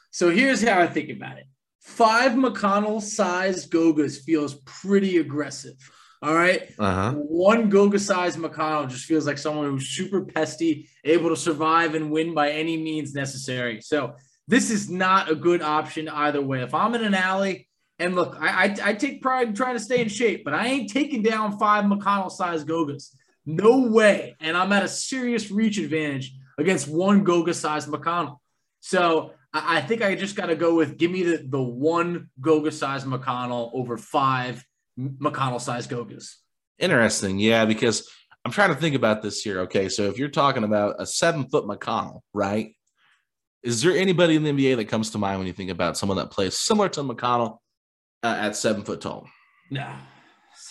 So 0.09 0.31
here's 0.31 0.63
how 0.63 0.79
I 0.79 0.87
think 0.87 1.09
about 1.09 1.37
it. 1.37 1.45
Five 1.81 2.31
McConnell 2.31 3.01
sized 3.01 3.71
Gogas 3.71 4.23
feels 4.23 4.55
pretty 4.65 5.17
aggressive. 5.17 5.75
All 6.23 6.33
right. 6.33 6.73
uh-huh. 6.79 7.11
One 7.13 7.69
Goga 7.69 7.99
sized 7.99 8.39
McConnell 8.39 8.89
just 8.89 9.05
feels 9.05 9.27
like 9.27 9.37
someone 9.37 9.69
who's 9.69 9.89
super 9.89 10.25
pesty, 10.25 10.87
able 11.03 11.29
to 11.29 11.35
survive 11.35 11.93
and 11.93 12.09
win 12.09 12.33
by 12.33 12.49
any 12.49 12.77
means 12.77 13.13
necessary. 13.13 13.81
So 13.81 14.15
this 14.47 14.69
is 14.69 14.89
not 14.89 15.29
a 15.29 15.35
good 15.35 15.61
option 15.61 16.07
either 16.07 16.41
way. 16.41 16.61
If 16.61 16.73
I'm 16.73 16.93
in 16.95 17.03
an 17.03 17.13
alley, 17.13 17.67
and 17.97 18.15
look, 18.15 18.37
I, 18.39 18.65
I, 18.65 18.75
I 18.83 18.93
take 18.93 19.21
pride 19.21 19.47
in 19.47 19.53
trying 19.53 19.75
to 19.75 19.79
stay 19.83 20.01
in 20.01 20.09
shape, 20.09 20.43
but 20.43 20.53
I 20.53 20.67
ain't 20.67 20.91
taking 20.91 21.21
down 21.21 21.57
five 21.57 21.85
McConnell 21.85 22.31
sized 22.31 22.67
Gogas. 22.67 23.15
No 23.45 23.87
way. 23.87 24.35
And 24.39 24.57
I'm 24.57 24.71
at 24.73 24.83
a 24.83 24.87
serious 24.87 25.49
reach 25.49 25.77
advantage 25.77 26.33
against 26.57 26.87
one 26.87 27.23
Goga 27.23 27.53
sized 27.53 27.87
McConnell. 27.87 28.39
So 28.81 29.31
I, 29.53 29.77
I 29.77 29.81
think 29.81 30.01
I 30.01 30.15
just 30.15 30.35
got 30.35 30.47
to 30.47 30.55
go 30.55 30.75
with 30.75 30.97
give 30.97 31.11
me 31.11 31.23
the, 31.23 31.45
the 31.47 31.61
one 31.61 32.29
Goga 32.41 32.71
sized 32.71 33.07
McConnell 33.07 33.71
over 33.73 33.97
five 33.97 34.63
McConnell 34.99 35.61
sized 35.61 35.89
Gogas. 35.89 36.35
Interesting. 36.79 37.39
Yeah, 37.39 37.65
because 37.65 38.09
I'm 38.43 38.51
trying 38.51 38.73
to 38.73 38.79
think 38.79 38.95
about 38.95 39.21
this 39.21 39.41
here. 39.41 39.61
Okay. 39.61 39.89
So 39.89 40.03
if 40.03 40.17
you're 40.17 40.29
talking 40.29 40.63
about 40.63 40.95
a 40.99 41.05
seven 41.05 41.47
foot 41.47 41.65
McConnell, 41.65 42.21
right? 42.33 42.75
Is 43.65 43.81
there 43.81 43.97
anybody 43.97 44.35
in 44.35 44.43
the 44.43 44.51
NBA 44.51 44.75
that 44.75 44.85
comes 44.85 45.09
to 45.09 45.17
mind 45.17 45.39
when 45.39 45.47
you 45.47 45.53
think 45.53 45.71
about 45.71 45.97
someone 45.97 46.17
that 46.17 46.29
plays 46.29 46.55
similar 46.55 46.87
to 46.89 47.01
McConnell 47.01 47.57
uh, 48.21 48.37
at 48.39 48.55
seven 48.55 48.83
foot 48.83 49.01
tall? 49.01 49.27
No, 49.71 49.91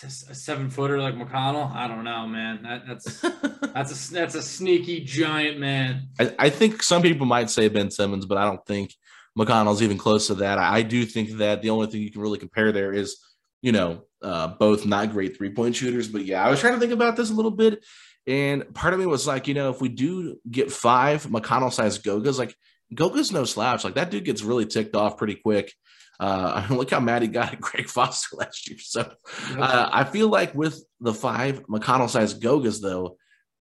a 0.03 0.09
seven 0.09 0.69
footer 0.69 0.97
like 1.01 1.15
McConnell. 1.15 1.75
I 1.75 1.89
don't 1.89 2.05
know, 2.05 2.25
man. 2.25 2.63
That, 2.63 2.87
that's 2.87 3.19
that's 3.73 4.09
a 4.09 4.13
that's 4.13 4.35
a 4.35 4.41
sneaky 4.41 5.01
giant 5.03 5.59
man. 5.59 6.07
I, 6.17 6.35
I, 6.39 6.49
think 6.49 6.81
some 6.81 7.01
people 7.01 7.25
might 7.25 7.49
say 7.49 7.67
Ben 7.67 7.91
Simmons, 7.91 8.25
but 8.25 8.37
I 8.37 8.45
don't 8.45 8.65
think 8.65 8.93
McConnell's 9.37 9.81
even 9.81 9.97
close 9.97 10.27
to 10.27 10.35
that. 10.35 10.57
I, 10.57 10.77
I 10.77 10.81
do 10.81 11.05
think 11.05 11.31
that 11.39 11.61
the 11.61 11.71
only 11.71 11.87
thing 11.87 12.01
you 12.01 12.11
can 12.11 12.21
really 12.21 12.39
compare 12.39 12.71
there 12.71 12.93
is, 12.93 13.17
you 13.61 13.73
know, 13.73 14.03
uh, 14.21 14.47
both 14.47 14.85
not 14.85 15.11
great 15.11 15.35
three 15.35 15.53
point 15.53 15.75
shooters. 15.75 16.07
But 16.07 16.23
yeah, 16.23 16.45
I 16.45 16.49
was 16.49 16.61
trying 16.61 16.75
to 16.75 16.79
think 16.79 16.93
about 16.93 17.17
this 17.17 17.29
a 17.29 17.33
little 17.33 17.51
bit, 17.51 17.83
and 18.25 18.73
part 18.73 18.93
of 18.93 19.01
me 19.01 19.05
was 19.05 19.27
like, 19.27 19.49
you 19.49 19.53
know, 19.53 19.69
if 19.69 19.81
we 19.81 19.89
do 19.89 20.37
get 20.49 20.71
five 20.71 21.25
McConnell 21.25 21.73
sized 21.73 22.01
Gogas, 22.05 22.39
like 22.39 22.55
Goga's 22.93 23.31
no 23.31 23.45
slouch. 23.45 23.83
Like 23.83 23.95
that 23.95 24.11
dude 24.11 24.25
gets 24.25 24.43
really 24.43 24.65
ticked 24.65 24.95
off 24.95 25.17
pretty 25.17 25.35
quick. 25.35 25.73
Uh, 26.19 26.65
look 26.69 26.91
how 26.91 26.99
mad 26.99 27.21
he 27.21 27.27
got 27.27 27.53
at 27.53 27.61
Greg 27.61 27.87
Foster 27.89 28.37
last 28.37 28.69
year. 28.69 28.79
So 28.79 29.11
uh, 29.57 29.89
I 29.91 30.03
feel 30.03 30.29
like 30.29 30.53
with 30.55 30.83
the 30.99 31.13
five 31.13 31.63
McConnell 31.67 32.09
sized 32.09 32.41
Gogas, 32.41 32.81
though, 32.81 33.17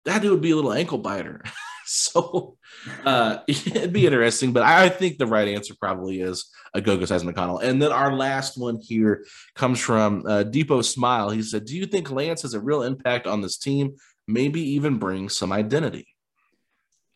that 0.05 0.21
dude 0.21 0.31
would 0.31 0.41
be 0.41 0.51
a 0.51 0.55
little 0.55 0.73
ankle 0.73 0.99
biter. 0.99 1.43
so 1.85 2.57
uh, 3.03 3.39
it'd 3.47 3.93
be 3.93 4.05
interesting. 4.05 4.53
But 4.53 4.63
I 4.63 4.89
think 4.89 5.17
the 5.17 5.27
right 5.27 5.47
answer 5.47 5.73
probably 5.79 6.21
is 6.21 6.51
a 6.73 6.81
Goga 6.81 7.07
sized 7.07 7.25
McConnell. 7.25 7.63
And 7.63 7.81
then 7.81 7.91
our 7.91 8.13
last 8.13 8.57
one 8.57 8.77
here 8.79 9.25
comes 9.55 9.79
from 9.79 10.23
uh, 10.27 10.43
Depot 10.43 10.81
Smile. 10.81 11.29
He 11.29 11.41
said, 11.41 11.65
Do 11.65 11.75
you 11.75 11.85
think 11.85 12.11
Lance 12.11 12.43
has 12.43 12.53
a 12.53 12.59
real 12.59 12.83
impact 12.83 13.27
on 13.27 13.41
this 13.41 13.57
team? 13.57 13.95
Maybe 14.27 14.61
even 14.71 14.97
bring 14.97 15.29
some 15.29 15.51
identity. 15.51 16.14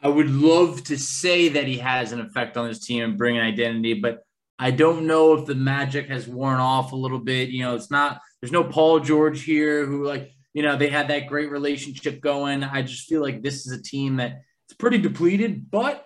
I 0.01 0.07
would 0.07 0.29
love 0.29 0.83
to 0.85 0.97
say 0.97 1.49
that 1.49 1.67
he 1.67 1.77
has 1.79 2.11
an 2.11 2.21
effect 2.21 2.55
on 2.55 2.67
his 2.67 2.79
team 2.79 3.03
and 3.03 3.17
bring 3.17 3.37
an 3.37 3.45
identity, 3.45 3.95
but 3.95 4.23
I 4.57 4.71
don't 4.71 5.07
know 5.07 5.33
if 5.33 5.45
the 5.45 5.55
magic 5.55 6.07
has 6.09 6.27
worn 6.27 6.59
off 6.59 6.91
a 6.91 6.97
little 6.97 7.19
bit. 7.19 7.49
You 7.49 7.63
know, 7.63 7.75
it's 7.75 7.91
not, 7.91 8.21
there's 8.41 8.51
no 8.51 8.63
Paul 8.63 8.99
George 8.99 9.43
here 9.43 9.85
who, 9.85 10.05
like, 10.05 10.31
you 10.53 10.63
know, 10.63 10.77
they 10.77 10.89
had 10.89 11.09
that 11.09 11.27
great 11.27 11.51
relationship 11.51 12.21
going. 12.21 12.63
I 12.63 12.81
just 12.81 13.07
feel 13.07 13.21
like 13.21 13.41
this 13.41 13.65
is 13.65 13.71
a 13.71 13.81
team 13.81 14.17
that 14.17 14.41
it's 14.67 14.75
pretty 14.75 14.97
depleted. 14.97 15.69
But 15.69 16.05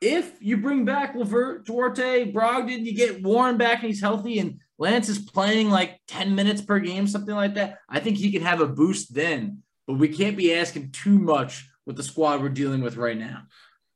if 0.00 0.32
you 0.40 0.56
bring 0.58 0.84
back 0.84 1.14
LeVert, 1.14 1.64
Duarte, 1.64 2.32
Brogdon, 2.32 2.84
you 2.84 2.94
get 2.94 3.22
Warren 3.22 3.56
back 3.56 3.80
and 3.80 3.88
he's 3.88 4.00
healthy, 4.00 4.38
and 4.38 4.60
Lance 4.78 5.08
is 5.08 5.18
playing 5.18 5.70
like 5.70 6.00
10 6.08 6.34
minutes 6.34 6.60
per 6.60 6.80
game, 6.80 7.06
something 7.06 7.34
like 7.34 7.54
that, 7.54 7.78
I 7.88 8.00
think 8.00 8.16
he 8.16 8.32
can 8.32 8.42
have 8.42 8.60
a 8.60 8.66
boost 8.66 9.14
then. 9.14 9.62
But 9.86 9.98
we 9.98 10.08
can't 10.08 10.36
be 10.36 10.54
asking 10.54 10.92
too 10.92 11.18
much 11.18 11.68
with 11.86 11.96
the 11.96 12.02
squad 12.02 12.40
we're 12.40 12.48
dealing 12.48 12.82
with 12.82 12.96
right 12.96 13.18
now. 13.18 13.42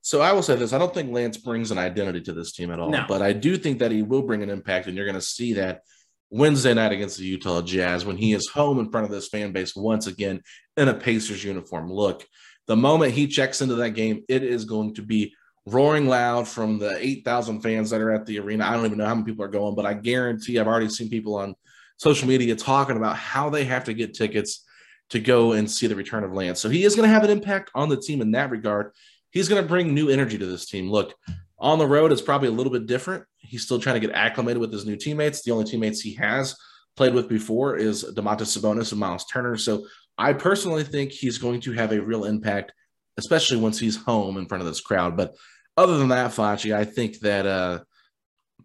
So 0.03 0.21
I 0.21 0.33
will 0.33 0.43
say 0.43 0.57
this: 0.57 0.73
I 0.73 0.79
don't 0.79 0.95
think 0.95 1.13
Lance 1.13 1.37
brings 1.37 1.71
an 1.71 1.79
identity 1.79 2.21
to 2.23 2.33
this 2.33 2.53
team 2.53 2.71
at 2.71 2.79
all, 2.79 2.91
no. 2.91 3.05
but 3.09 3.23
I 3.23 3.33
do 3.33 3.57
think 3.57 3.81
that 3.81 3.91
he 3.91 4.03
will 4.03 4.23
bring 4.23 4.43
an 4.43 4.51
impact, 4.51 4.87
and 4.87 4.97
you're 4.97 5.07
going 5.07 5.15
to 5.15 5.21
see 5.21 5.55
that 5.55 5.83
Wednesday 6.31 6.75
night 6.75 6.93
against 6.93 7.19
the 7.19 7.25
Utah 7.25 7.63
Jazz 7.63 8.05
when 8.05 8.17
he 8.17 8.33
is 8.33 8.49
home 8.49 8.79
in 8.79 8.91
front 8.91 9.05
of 9.05 9.11
this 9.11 9.29
fan 9.29 9.53
base 9.53 9.75
once 9.75 10.07
again 10.07 10.43
in 10.77 10.89
a 10.89 10.95
Pacers 10.95 11.43
uniform. 11.43 11.91
Look, 11.91 12.27
the 12.67 12.77
moment 12.77 13.13
he 13.13 13.27
checks 13.27 13.63
into 13.63 13.77
that 13.77 13.91
game, 13.91 14.25
it 14.29 14.43
is 14.43 14.65
going 14.65 14.95
to 14.95 15.03
be 15.03 15.35
roaring 15.67 16.07
loud 16.09 16.47
from 16.47 16.79
the 16.79 16.97
8,000 16.99 17.61
fans 17.61 17.91
that 17.91 18.01
are 18.01 18.13
at 18.13 18.27
the 18.27 18.39
arena. 18.39 18.65
I 18.65 18.75
don't 18.75 18.87
even 18.87 18.99
know 18.99 19.07
how 19.07 19.15
many 19.15 19.27
people 19.27 19.45
are 19.45 19.49
going, 19.49 19.75
but 19.75 19.87
I 19.87 19.95
guarantee 19.95 20.59
I've 20.59 20.69
already 20.69 20.89
seen 20.89 21.11
people 21.11 21.37
on 21.37 21.55
social 21.97 22.29
media 22.29 22.55
talking 22.55 22.97
about 22.97 23.17
how 23.17 23.51
they 23.51 23.65
have 23.65 23.85
to 23.85 23.95
get 23.95 24.15
tickets 24.15 24.65
to 25.11 25.21
go 25.21 25.53
and 25.53 25.71
see 25.71 25.87
the 25.87 25.95
return 25.95 26.25
of 26.25 26.33
Lance. 26.33 26.61
So 26.61 26.69
he 26.69 26.85
is 26.85 26.97
going 26.97 27.09
to 27.09 27.13
have 27.13 27.25
an 27.25 27.31
impact 27.31 27.71
on 27.75 27.89
the 27.89 27.97
team 27.97 28.21
in 28.21 28.33
that 28.33 28.51
regard. 28.51 28.93
He's 29.31 29.49
going 29.49 29.63
to 29.63 29.69
bring 29.69 29.95
new 29.95 30.09
energy 30.09 30.39
to 30.39 30.47
this 30.47 30.67
team. 30.67 30.91
Look, 30.91 31.15
on 31.59 31.79
the 31.79 31.87
road, 31.87 32.13
it's 32.13 32.23
probably 32.23 32.49
a 32.49 32.53
little 32.53 32.73
bit 32.73 32.87
different. 32.87 33.25
He's 33.39 33.63
still 33.63 33.79
trying 33.79 34.01
to 34.01 34.07
get 34.07 34.15
acclimated 34.15 34.61
with 34.61 34.73
his 34.73 34.85
new 34.85 34.97
teammates. 34.97 35.43
The 35.43 35.53
only 35.53 35.65
teammates 35.65 36.01
he 36.01 36.15
has 36.15 36.57
played 36.97 37.15
with 37.15 37.29
before 37.29 37.77
is 37.77 38.05
Domantas 38.05 38.57
Sabonis 38.57 38.93
and 38.93 39.01
Miles 39.01 39.27
Turner. 39.27 39.57
So 39.57 39.87
I 40.19 40.33
personally 40.33 40.85
think 40.85 41.13
he's 41.13 41.39
going 41.39 41.61
to 41.63 41.73
have 41.73 41.93
a 41.93 42.01
real 42.01 42.25
impact, 42.25 42.73
especially 43.17 43.59
once 43.59 43.79
he's 43.79 43.97
home 43.97 44.39
in 44.39 44.47
front 44.47 44.63
of 44.63 44.67
this 44.67 44.81
crowd. 44.81 45.17
But 45.17 45.35
other 45.77 45.99
than 45.99 46.09
that, 46.09 46.33
Facci, 46.33 46.75
I 46.75 46.85
think 46.85 47.21
that 47.21 47.47
uh, 47.47 47.81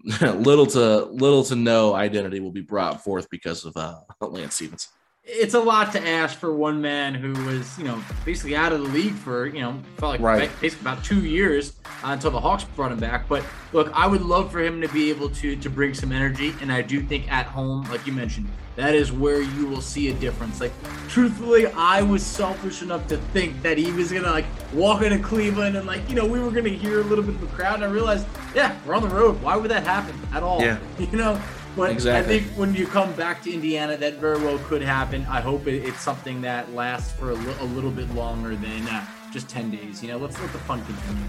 little 0.33 0.65
to 0.67 1.05
little 1.05 1.43
to 1.45 1.55
no 1.55 1.93
identity 1.93 2.39
will 2.39 2.51
be 2.51 2.61
brought 2.61 3.03
forth 3.03 3.29
because 3.29 3.65
of 3.65 3.75
uh, 3.75 3.99
Lance 4.21 4.55
Stephenson 4.55 4.91
it's 5.23 5.53
a 5.53 5.59
lot 5.59 5.91
to 5.91 6.07
ask 6.07 6.37
for 6.37 6.51
one 6.51 6.81
man 6.81 7.13
who 7.13 7.31
was, 7.45 7.77
you 7.77 7.83
know, 7.83 8.03
basically 8.25 8.55
out 8.55 8.73
of 8.73 8.81
the 8.81 8.89
league 8.89 9.13
for, 9.13 9.45
you 9.45 9.61
know, 9.61 9.79
felt 9.97 10.13
like 10.13 10.21
right. 10.21 10.49
basically 10.59 10.89
about 10.89 11.03
two 11.03 11.25
years 11.25 11.73
uh, 12.03 12.07
until 12.07 12.31
the 12.31 12.39
Hawks 12.39 12.63
brought 12.63 12.91
him 12.91 12.99
back. 12.99 13.29
But 13.29 13.45
look, 13.71 13.91
I 13.93 14.07
would 14.07 14.21
love 14.21 14.51
for 14.51 14.61
him 14.61 14.81
to 14.81 14.87
be 14.87 15.11
able 15.11 15.29
to 15.29 15.55
to 15.55 15.69
bring 15.69 15.93
some 15.93 16.11
energy, 16.11 16.55
and 16.59 16.71
I 16.71 16.81
do 16.81 17.01
think 17.01 17.31
at 17.31 17.45
home, 17.45 17.83
like 17.91 18.05
you 18.07 18.13
mentioned, 18.13 18.49
that 18.75 18.95
is 18.95 19.11
where 19.11 19.41
you 19.41 19.67
will 19.67 19.81
see 19.81 20.09
a 20.09 20.13
difference. 20.15 20.59
Like, 20.59 20.73
truthfully, 21.07 21.67
I 21.67 22.01
was 22.01 22.25
selfish 22.25 22.81
enough 22.81 23.07
to 23.07 23.17
think 23.17 23.61
that 23.61 23.77
he 23.77 23.91
was 23.91 24.11
gonna 24.11 24.31
like 24.31 24.45
walk 24.73 25.03
into 25.03 25.19
Cleveland 25.19 25.77
and 25.77 25.85
like, 25.85 26.07
you 26.09 26.15
know, 26.15 26.25
we 26.25 26.39
were 26.39 26.51
gonna 26.51 26.69
hear 26.69 26.99
a 26.99 27.03
little 27.03 27.23
bit 27.23 27.35
of 27.35 27.41
the 27.41 27.47
crowd, 27.47 27.75
and 27.75 27.83
I 27.83 27.87
realized, 27.87 28.25
yeah, 28.55 28.75
we're 28.87 28.95
on 28.95 29.03
the 29.03 29.15
road. 29.15 29.39
Why 29.43 29.55
would 29.55 29.69
that 29.69 29.85
happen 29.85 30.19
at 30.33 30.41
all? 30.41 30.61
Yeah. 30.61 30.79
You 31.11 31.17
know, 31.17 31.41
but 31.75 31.91
exactly. 31.91 32.35
I 32.35 32.39
think 32.39 32.51
when 32.57 32.73
you 32.73 32.87
come 32.87 33.13
back 33.13 33.41
to 33.43 33.51
Indiana, 33.51 33.97
that 33.97 34.15
very 34.15 34.37
well 34.43 34.57
could 34.59 34.81
happen. 34.81 35.25
I 35.29 35.41
hope 35.41 35.67
it, 35.67 35.85
it's 35.85 36.01
something 36.01 36.41
that 36.41 36.73
lasts 36.73 37.11
for 37.13 37.31
a, 37.31 37.35
li- 37.35 37.55
a 37.59 37.65
little 37.65 37.91
bit 37.91 38.09
longer 38.13 38.55
than 38.55 38.87
uh, 38.87 39.05
just 39.31 39.49
10 39.49 39.71
days. 39.71 40.03
You 40.03 40.09
know, 40.09 40.17
let's 40.17 40.39
let 40.39 40.51
the 40.51 40.59
fun 40.59 40.83
continue. 40.85 41.25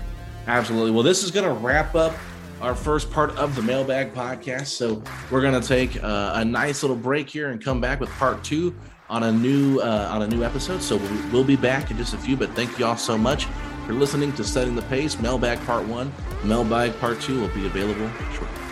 Absolutely. 0.46 0.90
Well, 0.90 1.04
this 1.04 1.22
is 1.22 1.30
going 1.30 1.46
to 1.46 1.52
wrap 1.52 1.94
up 1.94 2.14
our 2.60 2.74
first 2.74 3.10
part 3.10 3.30
of 3.36 3.54
the 3.56 3.62
mailbag 3.62 4.14
podcast. 4.14 4.66
So 4.66 5.02
we're 5.30 5.42
going 5.42 5.60
to 5.60 5.66
take 5.66 6.02
uh, 6.02 6.32
a 6.36 6.44
nice 6.44 6.82
little 6.82 6.96
break 6.96 7.28
here 7.28 7.50
and 7.50 7.62
come 7.62 7.80
back 7.80 8.00
with 8.00 8.10
part 8.10 8.42
two 8.44 8.74
on 9.08 9.24
a 9.24 9.32
new 9.32 9.78
uh, 9.80 10.08
on 10.10 10.22
a 10.22 10.26
new 10.26 10.42
episode. 10.42 10.82
So 10.82 10.96
we'll, 10.96 11.30
we'll 11.30 11.44
be 11.44 11.56
back 11.56 11.90
in 11.90 11.96
just 11.96 12.14
a 12.14 12.18
few. 12.18 12.36
But 12.36 12.50
thank 12.54 12.78
you 12.78 12.86
all 12.86 12.96
so 12.96 13.18
much 13.18 13.46
for 13.86 13.92
listening 13.92 14.32
to 14.34 14.44
Setting 14.44 14.74
the 14.74 14.82
Pace. 14.82 15.18
Mailbag 15.18 15.60
Part 15.66 15.86
One, 15.86 16.12
Mailbag 16.44 16.98
Part 16.98 17.20
Two 17.20 17.40
will 17.40 17.48
be 17.48 17.66
available 17.66 18.10
shortly. 18.32 18.71